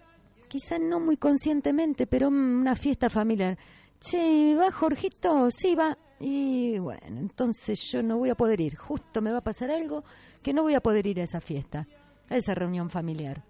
quizá 0.47 0.79
no 0.79 1.01
muy 1.01 1.17
conscientemente, 1.17 2.07
pero 2.07 2.29
una 2.29 2.73
fiesta 2.75 3.09
familiar. 3.09 3.57
Che, 3.99 4.55
¿va 4.55 4.71
Jorgito? 4.71 5.51
Sí, 5.51 5.75
va. 5.75 5.97
Y 6.21 6.79
bueno, 6.79 7.19
entonces 7.19 7.79
yo 7.91 8.01
no 8.01 8.17
voy 8.17 8.29
a 8.29 8.35
poder 8.35 8.61
ir. 8.61 8.75
Justo 8.75 9.21
me 9.21 9.31
va 9.31 9.39
a 9.39 9.43
pasar 9.43 9.71
algo 9.71 10.05
que 10.41 10.53
no 10.53 10.63
voy 10.63 10.73
a 10.73 10.81
poder 10.81 11.05
ir 11.05 11.19
a 11.19 11.23
esa 11.23 11.41
fiesta, 11.41 11.85
a 12.29 12.35
esa 12.37 12.55
reunión 12.55 12.89
familiar. 12.89 13.43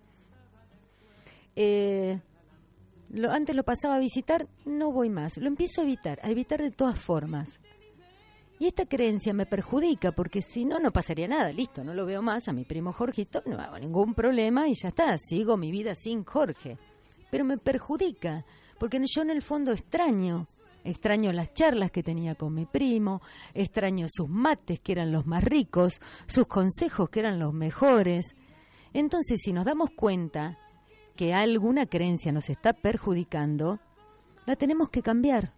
Eh, 1.55 2.19
lo, 3.13 3.31
antes 3.31 3.55
lo 3.55 3.63
pasaba 3.63 3.95
a 3.95 3.99
visitar, 3.99 4.47
no 4.65 4.91
voy 4.91 5.09
más. 5.09 5.37
Lo 5.37 5.47
empiezo 5.47 5.81
a 5.81 5.83
evitar, 5.83 6.19
a 6.23 6.29
evitar 6.29 6.61
de 6.61 6.71
todas 6.71 6.99
formas. 7.01 7.59
Y 8.57 8.67
esta 8.67 8.85
creencia 8.85 9.33
me 9.33 9.45
perjudica 9.45 10.11
porque 10.11 10.41
si 10.41 10.65
no, 10.65 10.79
no 10.79 10.91
pasaría 10.91 11.27
nada. 11.27 11.51
Listo, 11.51 11.83
no 11.83 11.93
lo 11.93 12.05
veo 12.05 12.21
más 12.21 12.47
a 12.47 12.53
mi 12.53 12.63
primo 12.63 12.93
Jorgito, 12.93 13.41
no 13.45 13.59
hago 13.59 13.79
ningún 13.79 14.13
problema 14.13 14.67
y 14.67 14.75
ya 14.75 14.89
está, 14.89 15.17
sigo 15.17 15.57
mi 15.57 15.71
vida 15.71 15.95
sin 15.95 16.23
Jorge. 16.23 16.77
Pero 17.29 17.43
me 17.43 17.57
perjudica 17.57 18.45
porque 18.77 19.01
yo 19.03 19.23
en 19.23 19.31
el 19.31 19.41
fondo 19.41 19.71
extraño. 19.71 20.47
Extraño 20.83 21.31
las 21.31 21.53
charlas 21.53 21.91
que 21.91 22.01
tenía 22.01 22.33
con 22.33 22.55
mi 22.55 22.65
primo, 22.65 23.21
extraño 23.53 24.07
sus 24.09 24.27
mates 24.27 24.79
que 24.79 24.93
eran 24.93 25.11
los 25.11 25.27
más 25.27 25.43
ricos, 25.43 26.01
sus 26.25 26.47
consejos 26.47 27.09
que 27.09 27.19
eran 27.19 27.39
los 27.39 27.53
mejores. 27.53 28.35
Entonces, 28.93 29.39
si 29.43 29.53
nos 29.53 29.65
damos 29.65 29.91
cuenta 29.91 30.57
que 31.21 31.35
alguna 31.35 31.85
creencia 31.85 32.31
nos 32.31 32.49
está 32.49 32.73
perjudicando, 32.73 33.79
la 34.47 34.55
tenemos 34.55 34.89
que 34.89 35.03
cambiar. 35.03 35.53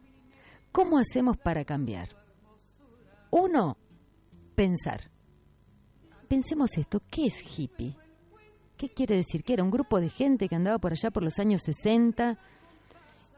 ¿Cómo 0.73 0.97
hacemos 0.97 1.37
para 1.37 1.63
cambiar? 1.63 2.09
Uno, 3.31 3.77
pensar. 4.55 5.09
Pensemos 6.27 6.77
esto, 6.77 7.01
¿qué 7.09 7.27
es 7.27 7.57
hippie? 7.57 7.95
¿Qué 8.75 8.89
quiere 8.89 9.15
decir? 9.15 9.45
Que 9.45 9.53
era 9.53 9.63
un 9.63 9.71
grupo 9.71 10.01
de 10.01 10.09
gente 10.09 10.49
que 10.49 10.55
andaba 10.55 10.79
por 10.79 10.91
allá 10.91 11.11
por 11.11 11.23
los 11.23 11.39
años 11.39 11.61
60 11.61 12.37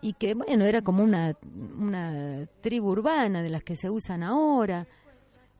y 0.01 0.13
que, 0.13 0.33
bueno, 0.33 0.65
era 0.65 0.81
como 0.81 1.03
una, 1.03 1.37
una 1.77 2.47
tribu 2.61 2.89
urbana 2.89 3.43
de 3.43 3.49
las 3.49 3.61
que 3.61 3.75
se 3.75 3.91
usan 3.91 4.23
ahora. 4.23 4.87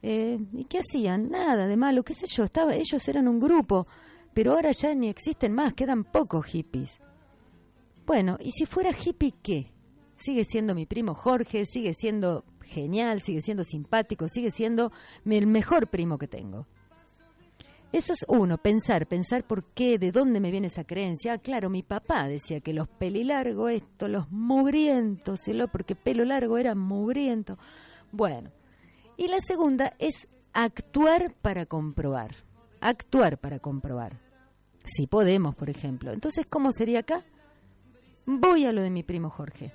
Eh, 0.02 0.40
¿Y 0.54 0.66
qué 0.66 0.80
hacían? 0.80 1.30
Nada 1.30 1.68
de 1.68 1.78
malo, 1.78 2.02
qué 2.02 2.16
sé 2.16 2.26
yo, 2.26 2.44
estaba, 2.44 2.74
ellos 2.74 3.08
eran 3.08 3.28
un 3.28 3.40
grupo, 3.40 3.86
pero 4.36 4.52
ahora 4.52 4.74
ya 4.74 4.94
ni 4.94 5.08
existen 5.08 5.54
más, 5.54 5.74
quedan 5.74 6.04
pocos 6.04 6.46
hippies. 6.46 7.00
Bueno, 8.06 8.38
¿y 8.42 8.52
si 8.52 8.66
fuera 8.66 8.92
hippie 8.92 9.34
qué? 9.42 9.72
Sigue 10.18 10.44
siendo 10.44 10.76
mi 10.76 10.86
primo 10.86 11.16
Jorge, 11.16 11.66
sigue 11.66 11.94
siendo 11.94 12.44
genial, 12.62 13.22
sigue 13.22 13.42
siendo 13.42 13.64
simpático, 13.64 14.28
sigue 14.28 14.52
siendo 14.52 14.92
el 15.26 15.48
mejor 15.48 15.88
primo 15.88 16.18
que 16.18 16.28
tengo. 16.28 16.68
Eso 17.94 18.12
es 18.12 18.26
uno, 18.28 18.58
pensar, 18.58 19.08
pensar 19.08 19.46
por 19.46 19.64
qué, 19.74 19.98
de 19.98 20.12
dónde 20.12 20.42
me 20.42 20.52
viene 20.52 20.68
esa 20.68 20.84
creencia. 20.84 21.32
Ah, 21.32 21.38
claro, 21.38 21.70
mi 21.70 21.82
papá 21.82 22.28
decía 22.28 22.60
que 22.60 22.74
los 22.74 22.90
pelilargos, 22.90 23.72
esto, 23.72 24.10
los 24.10 24.30
mugrientos, 24.32 25.40
porque 25.72 25.96
pelo 25.96 26.26
largo 26.26 26.58
era 26.58 26.76
mugriento. 26.76 27.58
Bueno, 28.12 28.52
y 29.16 29.30
la 29.30 29.40
segunda 29.40 29.94
es 29.98 30.28
actuar 30.52 31.34
para 31.42 31.66
comprobar. 31.68 32.36
Actuar 32.82 33.38
para 33.38 33.60
comprobar. 33.60 34.25
Si 34.86 35.08
podemos, 35.08 35.56
por 35.56 35.70
ejemplo. 35.70 36.12
Entonces, 36.12 36.46
¿cómo 36.48 36.72
sería 36.72 37.00
acá? 37.00 37.24
Voy 38.26 38.66
a 38.66 38.72
lo 38.72 38.82
de 38.82 38.90
mi 38.90 39.04
primo 39.04 39.30
Jorge. 39.30 39.72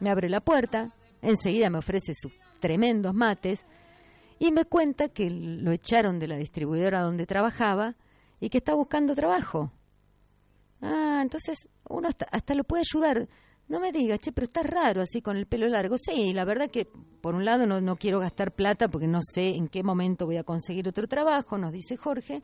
Me 0.00 0.10
abre 0.10 0.28
la 0.28 0.40
puerta, 0.40 0.94
enseguida 1.22 1.70
me 1.70 1.78
ofrece 1.78 2.12
sus 2.14 2.32
tremendos 2.60 3.14
mates 3.14 3.64
y 4.38 4.52
me 4.52 4.64
cuenta 4.64 5.08
que 5.08 5.30
lo 5.30 5.72
echaron 5.72 6.18
de 6.18 6.28
la 6.28 6.36
distribuidora 6.36 7.00
donde 7.00 7.26
trabajaba 7.26 7.94
y 8.40 8.50
que 8.50 8.58
está 8.58 8.74
buscando 8.74 9.14
trabajo. 9.14 9.72
Ah, 10.82 11.20
entonces 11.22 11.68
uno 11.88 12.08
hasta, 12.08 12.54
lo 12.54 12.64
puede 12.64 12.82
ayudar. 12.82 13.28
No 13.68 13.80
me 13.80 13.90
digas, 13.90 14.20
che, 14.20 14.32
pero 14.32 14.44
está 14.46 14.62
raro 14.62 15.02
así 15.02 15.20
con 15.20 15.36
el 15.36 15.46
pelo 15.46 15.66
largo. 15.68 15.96
Sí, 15.98 16.32
la 16.32 16.44
verdad 16.44 16.70
que 16.70 16.86
por 17.20 17.34
un 17.34 17.44
lado 17.44 17.66
no, 17.66 17.80
no 17.80 17.96
quiero 17.96 18.20
gastar 18.20 18.52
plata 18.52 18.88
porque 18.88 19.08
no 19.08 19.20
sé 19.22 19.56
en 19.56 19.68
qué 19.68 19.82
momento 19.82 20.26
voy 20.26 20.36
a 20.36 20.44
conseguir 20.44 20.86
otro 20.88 21.08
trabajo, 21.08 21.58
nos 21.58 21.72
dice 21.72 21.96
Jorge. 21.96 22.42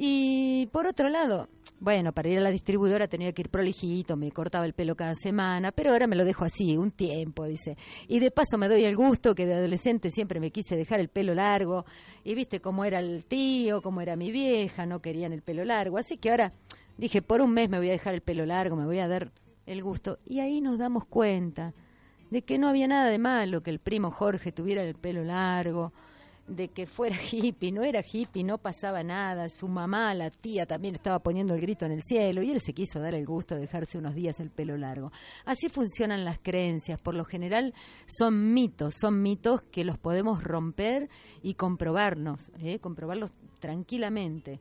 Y 0.00 0.66
por 0.70 0.86
otro 0.86 1.08
lado, 1.08 1.48
bueno, 1.80 2.12
para 2.12 2.28
ir 2.28 2.38
a 2.38 2.40
la 2.40 2.52
distribuidora 2.52 3.08
tenía 3.08 3.32
que 3.32 3.42
ir 3.42 3.50
prolijito, 3.50 4.16
me 4.16 4.30
cortaba 4.30 4.64
el 4.64 4.72
pelo 4.72 4.94
cada 4.94 5.16
semana, 5.16 5.72
pero 5.72 5.90
ahora 5.90 6.06
me 6.06 6.14
lo 6.14 6.24
dejo 6.24 6.44
así, 6.44 6.76
un 6.76 6.92
tiempo, 6.92 7.46
dice. 7.46 7.76
Y 8.06 8.20
de 8.20 8.30
paso 8.30 8.58
me 8.58 8.68
doy 8.68 8.84
el 8.84 8.94
gusto 8.94 9.34
que 9.34 9.44
de 9.44 9.54
adolescente 9.54 10.12
siempre 10.12 10.38
me 10.38 10.52
quise 10.52 10.76
dejar 10.76 11.00
el 11.00 11.08
pelo 11.08 11.34
largo, 11.34 11.84
y 12.22 12.36
viste 12.36 12.60
cómo 12.60 12.84
era 12.84 13.00
el 13.00 13.24
tío, 13.24 13.82
cómo 13.82 14.00
era 14.00 14.14
mi 14.14 14.30
vieja, 14.30 14.86
no 14.86 15.00
querían 15.00 15.32
el 15.32 15.42
pelo 15.42 15.64
largo, 15.64 15.98
así 15.98 16.16
que 16.16 16.30
ahora 16.30 16.52
dije, 16.96 17.20
por 17.20 17.40
un 17.40 17.52
mes 17.52 17.68
me 17.68 17.78
voy 17.78 17.88
a 17.88 17.92
dejar 17.92 18.14
el 18.14 18.20
pelo 18.20 18.46
largo, 18.46 18.76
me 18.76 18.86
voy 18.86 19.00
a 19.00 19.08
dar 19.08 19.32
el 19.66 19.82
gusto. 19.82 20.20
Y 20.24 20.38
ahí 20.38 20.60
nos 20.60 20.78
damos 20.78 21.06
cuenta 21.06 21.74
de 22.30 22.42
que 22.42 22.56
no 22.56 22.68
había 22.68 22.86
nada 22.86 23.08
de 23.08 23.18
malo 23.18 23.64
que 23.64 23.70
el 23.70 23.80
primo 23.80 24.12
Jorge 24.12 24.52
tuviera 24.52 24.84
el 24.84 24.94
pelo 24.94 25.24
largo, 25.24 25.92
de 26.48 26.68
que 26.68 26.86
fuera 26.86 27.16
hippie, 27.30 27.70
no 27.70 27.84
era 27.84 28.02
hippie, 28.02 28.42
no 28.42 28.58
pasaba 28.58 29.02
nada, 29.02 29.48
su 29.48 29.68
mamá, 29.68 30.14
la 30.14 30.30
tía 30.30 30.66
también 30.66 30.94
estaba 30.94 31.18
poniendo 31.18 31.54
el 31.54 31.60
grito 31.60 31.86
en 31.86 31.92
el 31.92 32.02
cielo 32.02 32.42
y 32.42 32.50
él 32.50 32.60
se 32.60 32.72
quiso 32.72 32.98
dar 32.98 33.14
el 33.14 33.26
gusto 33.26 33.54
de 33.54 33.62
dejarse 33.62 33.98
unos 33.98 34.14
días 34.14 34.40
el 34.40 34.50
pelo 34.50 34.76
largo. 34.76 35.12
Así 35.44 35.68
funcionan 35.68 36.24
las 36.24 36.38
creencias, 36.38 37.00
por 37.00 37.14
lo 37.14 37.24
general 37.24 37.74
son 38.06 38.52
mitos, 38.52 38.94
son 39.00 39.22
mitos 39.22 39.62
que 39.62 39.84
los 39.84 39.98
podemos 39.98 40.42
romper 40.42 41.08
y 41.42 41.54
comprobarnos, 41.54 42.50
¿eh? 42.60 42.78
comprobarlos 42.78 43.30
tranquilamente. 43.60 44.60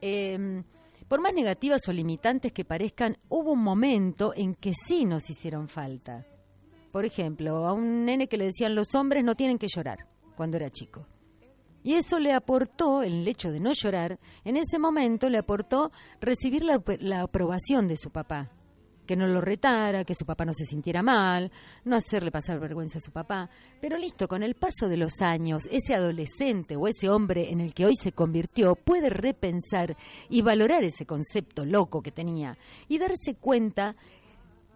Em, 0.00 0.64
por 1.06 1.20
más 1.20 1.34
negativas 1.34 1.86
o 1.88 1.92
limitantes 1.92 2.52
que 2.52 2.64
parezcan, 2.64 3.18
hubo 3.28 3.52
un 3.52 3.62
momento 3.62 4.32
en 4.34 4.54
que 4.54 4.72
sí 4.74 5.04
nos 5.04 5.28
hicieron 5.28 5.68
falta. 5.68 6.26
Por 6.90 7.04
ejemplo, 7.04 7.66
a 7.66 7.72
un 7.72 8.04
nene 8.04 8.26
que 8.26 8.36
le 8.36 8.46
decían 8.46 8.74
los 8.74 8.94
hombres 8.94 9.24
no 9.24 9.34
tienen 9.34 9.58
que 9.58 9.68
llorar 9.68 10.11
cuando 10.34 10.56
era 10.56 10.70
chico. 10.70 11.06
Y 11.84 11.94
eso 11.94 12.18
le 12.18 12.32
aportó, 12.32 13.02
el 13.02 13.26
hecho 13.26 13.50
de 13.50 13.58
no 13.58 13.72
llorar, 13.72 14.18
en 14.44 14.56
ese 14.56 14.78
momento 14.78 15.28
le 15.28 15.38
aportó 15.38 15.90
recibir 16.20 16.62
la, 16.62 16.80
la, 17.00 17.22
aprobación 17.22 17.88
de 17.88 17.96
su 17.96 18.10
papá. 18.10 18.50
Que 19.04 19.16
no 19.16 19.26
lo 19.26 19.40
retara, 19.40 20.04
que 20.04 20.14
su 20.14 20.24
papá 20.24 20.44
no 20.44 20.52
se 20.54 20.64
sintiera 20.64 21.02
mal, 21.02 21.50
no 21.84 21.96
hacerle 21.96 22.30
pasar 22.30 22.60
vergüenza 22.60 22.98
a 22.98 23.00
su 23.00 23.10
papá. 23.10 23.50
Pero 23.80 23.98
listo, 23.98 24.28
con 24.28 24.44
el 24.44 24.54
paso 24.54 24.88
de 24.88 24.96
los 24.96 25.20
años, 25.20 25.68
ese 25.72 25.94
adolescente 25.96 26.76
o 26.76 26.86
ese 26.86 27.08
hombre 27.08 27.50
en 27.50 27.60
el 27.60 27.74
que 27.74 27.84
hoy 27.84 27.96
se 27.96 28.12
convirtió 28.12 28.76
puede 28.76 29.10
repensar 29.10 29.96
y 30.28 30.40
valorar 30.42 30.84
ese 30.84 31.04
concepto 31.04 31.64
loco 31.64 32.00
que 32.00 32.12
tenía 32.12 32.56
y 32.86 32.98
darse 32.98 33.34
cuenta 33.34 33.96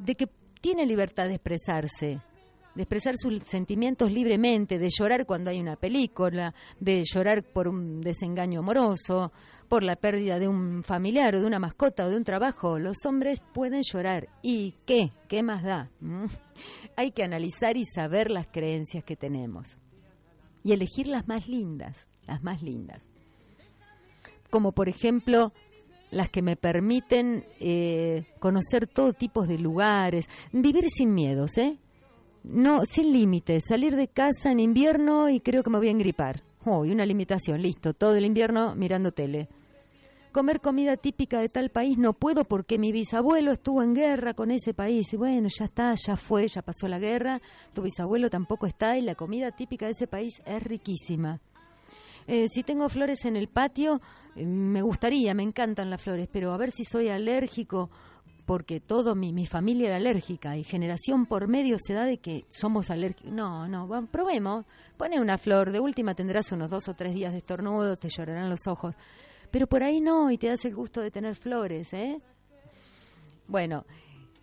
de 0.00 0.16
que 0.16 0.28
tiene 0.60 0.86
libertad 0.86 1.28
de 1.28 1.34
expresarse, 1.34 2.20
de 2.76 2.82
expresar 2.82 3.14
sus 3.16 3.42
sentimientos 3.44 4.12
libremente, 4.12 4.78
de 4.78 4.90
llorar 4.90 5.24
cuando 5.24 5.50
hay 5.50 5.60
una 5.60 5.76
película, 5.76 6.54
de 6.78 7.02
llorar 7.04 7.42
por 7.42 7.68
un 7.68 8.02
desengaño 8.02 8.60
amoroso, 8.60 9.32
por 9.66 9.82
la 9.82 9.96
pérdida 9.96 10.38
de 10.38 10.46
un 10.46 10.82
familiar 10.82 11.34
o 11.34 11.40
de 11.40 11.46
una 11.46 11.58
mascota 11.58 12.04
o 12.04 12.10
de 12.10 12.16
un 12.16 12.24
trabajo. 12.24 12.78
Los 12.78 12.98
hombres 13.06 13.40
pueden 13.54 13.82
llorar. 13.82 14.28
¿Y 14.42 14.74
qué? 14.86 15.10
¿Qué 15.26 15.42
más 15.42 15.64
da? 15.64 15.90
¿Mm? 16.00 16.26
Hay 16.96 17.12
que 17.12 17.24
analizar 17.24 17.78
y 17.78 17.84
saber 17.84 18.30
las 18.30 18.46
creencias 18.46 19.02
que 19.02 19.16
tenemos. 19.16 19.78
Y 20.62 20.72
elegir 20.72 21.06
las 21.06 21.26
más 21.26 21.48
lindas, 21.48 22.06
las 22.26 22.42
más 22.42 22.60
lindas. 22.62 23.02
Como 24.50 24.72
por 24.72 24.90
ejemplo 24.90 25.52
las 26.10 26.28
que 26.28 26.42
me 26.42 26.56
permiten 26.56 27.46
eh, 27.58 28.26
conocer 28.38 28.86
todo 28.86 29.14
tipo 29.14 29.46
de 29.46 29.58
lugares, 29.58 30.28
vivir 30.52 30.84
sin 30.88 31.14
miedos, 31.14 31.56
¿eh? 31.58 31.78
No, 32.46 32.84
sin 32.84 33.12
límites, 33.12 33.64
salir 33.68 33.96
de 33.96 34.06
casa 34.06 34.52
en 34.52 34.60
invierno 34.60 35.28
y 35.28 35.40
creo 35.40 35.64
que 35.64 35.70
me 35.70 35.78
voy 35.78 35.88
a 35.88 35.90
engripar. 35.90 36.42
Oh, 36.64 36.84
y 36.84 36.92
una 36.92 37.04
limitación, 37.04 37.60
listo, 37.60 37.92
todo 37.92 38.14
el 38.14 38.24
invierno 38.24 38.76
mirando 38.76 39.10
tele. 39.10 39.48
Comer 40.30 40.60
comida 40.60 40.96
típica 40.96 41.40
de 41.40 41.48
tal 41.48 41.70
país 41.70 41.98
no 41.98 42.12
puedo 42.12 42.44
porque 42.44 42.78
mi 42.78 42.92
bisabuelo 42.92 43.50
estuvo 43.50 43.82
en 43.82 43.94
guerra 43.94 44.34
con 44.34 44.52
ese 44.52 44.74
país. 44.74 45.12
Y 45.12 45.16
bueno, 45.16 45.48
ya 45.48 45.64
está, 45.64 45.94
ya 45.94 46.16
fue, 46.16 46.46
ya 46.46 46.62
pasó 46.62 46.86
la 46.86 47.00
guerra, 47.00 47.40
tu 47.72 47.82
bisabuelo 47.82 48.30
tampoco 48.30 48.66
está 48.66 48.96
y 48.96 49.02
la 49.02 49.16
comida 49.16 49.50
típica 49.50 49.86
de 49.86 49.92
ese 49.92 50.06
país 50.06 50.34
es 50.44 50.62
riquísima. 50.62 51.40
Eh, 52.28 52.46
si 52.48 52.62
tengo 52.62 52.88
flores 52.88 53.24
en 53.24 53.36
el 53.36 53.48
patio, 53.48 54.00
eh, 54.36 54.44
me 54.44 54.82
gustaría, 54.82 55.34
me 55.34 55.42
encantan 55.42 55.90
las 55.90 56.02
flores, 56.02 56.28
pero 56.30 56.52
a 56.52 56.56
ver 56.56 56.70
si 56.70 56.84
soy 56.84 57.08
alérgico 57.08 57.90
porque 58.46 58.80
todo 58.80 59.16
mi, 59.16 59.32
mi 59.32 59.44
familia 59.44 59.88
era 59.88 59.96
alérgica 59.96 60.56
y 60.56 60.62
generación 60.62 61.26
por 61.26 61.48
medio 61.48 61.76
se 61.78 61.94
da 61.94 62.04
de 62.04 62.18
que 62.18 62.44
somos 62.48 62.90
alérgicos. 62.90 63.32
No, 63.32 63.66
no, 63.68 64.06
probemos. 64.06 64.64
Pone 64.96 65.20
una 65.20 65.36
flor, 65.36 65.72
de 65.72 65.80
última 65.80 66.14
tendrás 66.14 66.52
unos 66.52 66.70
dos 66.70 66.88
o 66.88 66.94
tres 66.94 67.12
días 67.12 67.32
de 67.32 67.38
estornudo, 67.38 67.96
te 67.96 68.08
llorarán 68.08 68.48
los 68.48 68.66
ojos. 68.68 68.94
Pero 69.50 69.66
por 69.66 69.82
ahí 69.82 70.00
no, 70.00 70.30
y 70.30 70.38
te 70.38 70.46
das 70.46 70.64
el 70.64 70.74
gusto 70.74 71.00
de 71.00 71.10
tener 71.10 71.34
flores, 71.34 71.92
¿eh? 71.92 72.20
Bueno, 73.48 73.84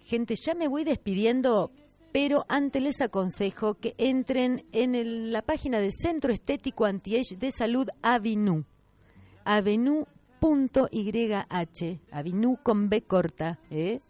gente, 0.01 0.35
ya 0.35 0.53
me 0.53 0.67
voy 0.67 0.83
despidiendo, 0.83 1.71
pero 2.11 2.45
antes 2.49 2.81
les 2.81 3.01
aconsejo 3.01 3.75
que 3.75 3.95
entren 3.97 4.65
en 4.73 5.31
la 5.31 5.41
página 5.41 5.79
de 5.79 5.91
Centro 5.91 6.33
Estético 6.33 6.85
Anti-Age 6.85 7.37
de 7.37 7.51
Salud 7.51 7.87
Avinu. 10.43 10.87
Avenu.yh, 10.89 11.99
Avinu 12.11 12.57
con 12.61 12.89
B 12.89 13.01
corta, 13.03 13.59
¿eh? 13.69 14.01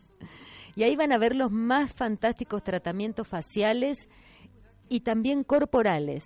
Y 0.75 0.83
ahí 0.83 0.95
van 0.95 1.11
a 1.11 1.19
ver 1.19 1.35
los 1.35 1.51
más 1.51 1.93
fantásticos 1.93 2.63
tratamientos 2.63 3.27
faciales 3.27 4.09
y 4.89 5.01
también 5.01 5.43
corporales. 5.43 6.23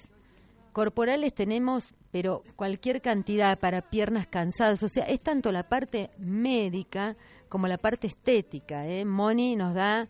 Corporales 0.71 1.33
tenemos, 1.33 1.93
pero 2.11 2.43
cualquier 2.55 3.01
cantidad 3.01 3.59
para 3.59 3.81
piernas 3.81 4.27
cansadas. 4.27 4.81
O 4.83 4.87
sea, 4.87 5.03
es 5.05 5.19
tanto 5.21 5.51
la 5.51 5.67
parte 5.67 6.11
médica 6.17 7.17
como 7.49 7.67
la 7.67 7.77
parte 7.77 8.07
estética. 8.07 8.87
¿eh? 8.87 9.03
Moni 9.03 9.57
nos 9.57 9.73
da 9.73 10.07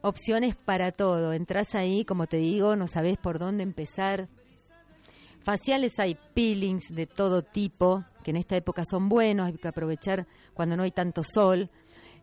opciones 0.00 0.56
para 0.56 0.90
todo. 0.90 1.32
Entras 1.32 1.76
ahí, 1.76 2.04
como 2.04 2.26
te 2.26 2.38
digo, 2.38 2.74
no 2.74 2.88
sabes 2.88 3.18
por 3.18 3.38
dónde 3.38 3.62
empezar. 3.62 4.28
Faciales 5.44 5.98
hay 6.00 6.16
peelings 6.34 6.94
de 6.94 7.06
todo 7.06 7.42
tipo, 7.42 8.04
que 8.22 8.30
en 8.30 8.36
esta 8.36 8.56
época 8.56 8.84
son 8.84 9.08
buenos, 9.08 9.46
hay 9.46 9.54
que 9.54 9.68
aprovechar 9.68 10.26
cuando 10.54 10.76
no 10.76 10.82
hay 10.82 10.90
tanto 10.90 11.22
sol. 11.22 11.70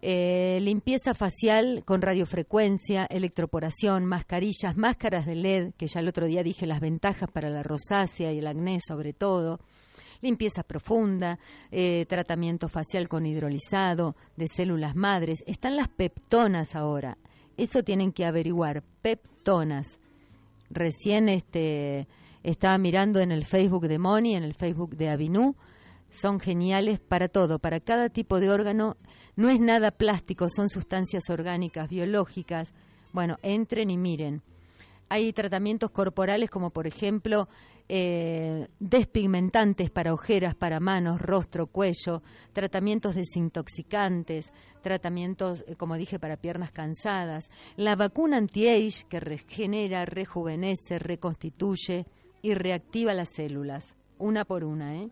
Eh, 0.01 0.59
limpieza 0.61 1.13
facial 1.13 1.83
con 1.85 2.01
radiofrecuencia, 2.01 3.05
electroporación, 3.05 4.05
mascarillas, 4.05 4.77
máscaras 4.77 5.25
de 5.25 5.35
LED, 5.35 5.73
que 5.77 5.87
ya 5.87 5.99
el 5.99 6.07
otro 6.07 6.25
día 6.25 6.41
dije 6.41 6.65
las 6.65 6.79
ventajas 6.79 7.29
para 7.29 7.49
la 7.49 7.63
rosácea 7.63 8.31
y 8.31 8.39
el 8.39 8.47
acné 8.47 8.79
sobre 8.79 9.11
todo. 9.11 9.59
Limpieza 10.21 10.63
profunda, 10.63 11.37
eh, 11.71 12.05
tratamiento 12.07 12.69
facial 12.69 13.07
con 13.09 13.25
hidrolizado 13.25 14.15
de 14.37 14.47
células 14.47 14.95
madres. 14.95 15.43
Están 15.47 15.75
las 15.75 15.89
peptonas 15.89 16.75
ahora. 16.75 17.17
Eso 17.57 17.83
tienen 17.83 18.13
que 18.13 18.25
averiguar. 18.25 18.83
Peptonas. 19.01 19.97
Recién 20.69 21.27
este, 21.27 22.07
estaba 22.43 22.77
mirando 22.77 23.19
en 23.19 23.31
el 23.31 23.43
Facebook 23.43 23.87
de 23.87 23.99
Moni, 23.99 24.35
en 24.35 24.43
el 24.43 24.53
Facebook 24.53 24.95
de 24.95 25.09
Avinu. 25.09 25.55
Son 26.09 26.39
geniales 26.39 26.99
para 26.99 27.27
todo, 27.27 27.59
para 27.59 27.79
cada 27.79 28.09
tipo 28.09 28.39
de 28.39 28.49
órgano. 28.49 28.97
No 29.35 29.49
es 29.49 29.59
nada 29.59 29.91
plástico, 29.91 30.47
son 30.49 30.69
sustancias 30.69 31.29
orgánicas, 31.29 31.89
biológicas. 31.89 32.73
Bueno, 33.13 33.37
entren 33.41 33.89
y 33.89 33.97
miren. 33.97 34.41
Hay 35.09 35.33
tratamientos 35.33 35.89
corporales 35.91 36.49
como 36.49 36.69
por 36.69 36.85
ejemplo 36.85 37.47
eh, 37.91 38.67
despigmentantes 38.79 39.89
para 39.89 40.13
ojeras, 40.13 40.53
para 40.53 40.79
manos, 40.79 41.19
rostro, 41.19 41.65
cuello, 41.65 42.21
tratamientos 42.53 43.15
desintoxicantes, 43.15 44.53
tratamientos, 44.83 45.63
eh, 45.67 45.75
como 45.75 45.95
dije, 45.95 46.19
para 46.19 46.37
piernas 46.37 46.71
cansadas, 46.71 47.49
la 47.75 47.95
vacuna 47.95 48.37
anti-age 48.37 49.05
que 49.09 49.19
regenera, 49.19 50.05
rejuvenece, 50.05 50.99
reconstituye 50.99 52.05
y 52.43 52.53
reactiva 52.53 53.15
las 53.15 53.29
células, 53.33 53.95
una 54.19 54.45
por 54.45 54.63
una, 54.63 54.95
¿eh? 54.95 55.09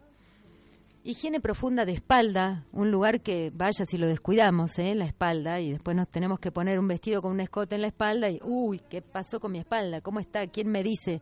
Higiene 1.08 1.40
profunda 1.40 1.86
de 1.86 1.94
espalda, 1.94 2.66
un 2.74 2.92
lugar 2.92 3.22
que 3.22 3.50
vaya 3.56 3.86
si 3.86 3.98
lo 3.98 4.08
descuidamos, 4.08 4.78
¿eh? 4.78 4.94
la 4.94 5.06
espalda, 5.06 5.62
y 5.62 5.72
después 5.72 5.96
nos 5.96 6.10
tenemos 6.10 6.38
que 6.38 6.52
poner 6.52 6.78
un 6.80 6.90
vestido 6.90 7.22
con 7.22 7.32
un 7.32 7.40
escote 7.40 7.76
en 7.76 7.82
la 7.84 7.88
espalda 7.88 8.30
y, 8.30 8.42
uy, 8.44 8.82
¿qué 8.90 9.02
pasó 9.02 9.40
con 9.40 9.54
mi 9.54 9.60
espalda? 9.60 10.02
¿Cómo 10.02 10.20
está? 10.20 10.46
¿Quién 10.48 10.68
me 10.68 10.84
dice 10.84 11.22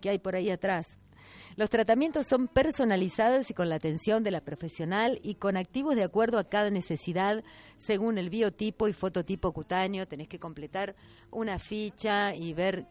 qué 0.00 0.10
hay 0.10 0.20
por 0.20 0.36
ahí 0.36 0.50
atrás? 0.50 0.86
Los 1.56 1.68
tratamientos 1.68 2.28
son 2.28 2.46
personalizados 2.46 3.50
y 3.50 3.54
con 3.54 3.68
la 3.68 3.74
atención 3.74 4.22
de 4.22 4.30
la 4.30 4.40
profesional 4.40 5.18
y 5.24 5.34
con 5.34 5.56
activos 5.56 5.96
de 5.96 6.04
acuerdo 6.04 6.38
a 6.38 6.48
cada 6.48 6.70
necesidad 6.70 7.42
según 7.76 8.18
el 8.18 8.30
biotipo 8.30 8.86
y 8.86 8.92
fototipo 8.92 9.50
cutáneo. 9.50 10.06
Tenés 10.06 10.28
que 10.28 10.38
completar 10.38 10.94
una 11.32 11.58
ficha 11.58 12.36
y 12.36 12.54
ver 12.54 12.86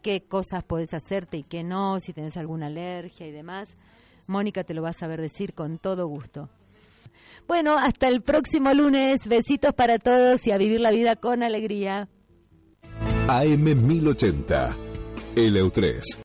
qué 0.00 0.22
cosas 0.22 0.62
podés 0.62 0.94
hacerte 0.94 1.38
y 1.38 1.42
qué 1.42 1.64
no, 1.64 1.98
si 1.98 2.12
tenés 2.12 2.36
alguna 2.36 2.66
alergia 2.66 3.26
y 3.26 3.32
demás. 3.32 3.76
Mónica 4.28 4.62
te 4.62 4.74
lo 4.74 4.82
va 4.82 4.90
a 4.90 4.92
saber 4.92 5.20
decir 5.20 5.54
con 5.54 5.78
todo 5.78 6.06
gusto. 6.06 6.48
Bueno, 7.46 7.78
hasta 7.78 8.08
el 8.08 8.22
próximo 8.22 8.72
lunes. 8.74 9.26
Besitos 9.26 9.72
para 9.74 9.98
todos 9.98 10.46
y 10.46 10.52
a 10.52 10.58
vivir 10.58 10.80
la 10.80 10.90
vida 10.90 11.16
con 11.16 11.42
alegría. 11.42 12.08
AM1080. 13.26 14.74
LU3. 15.34 16.18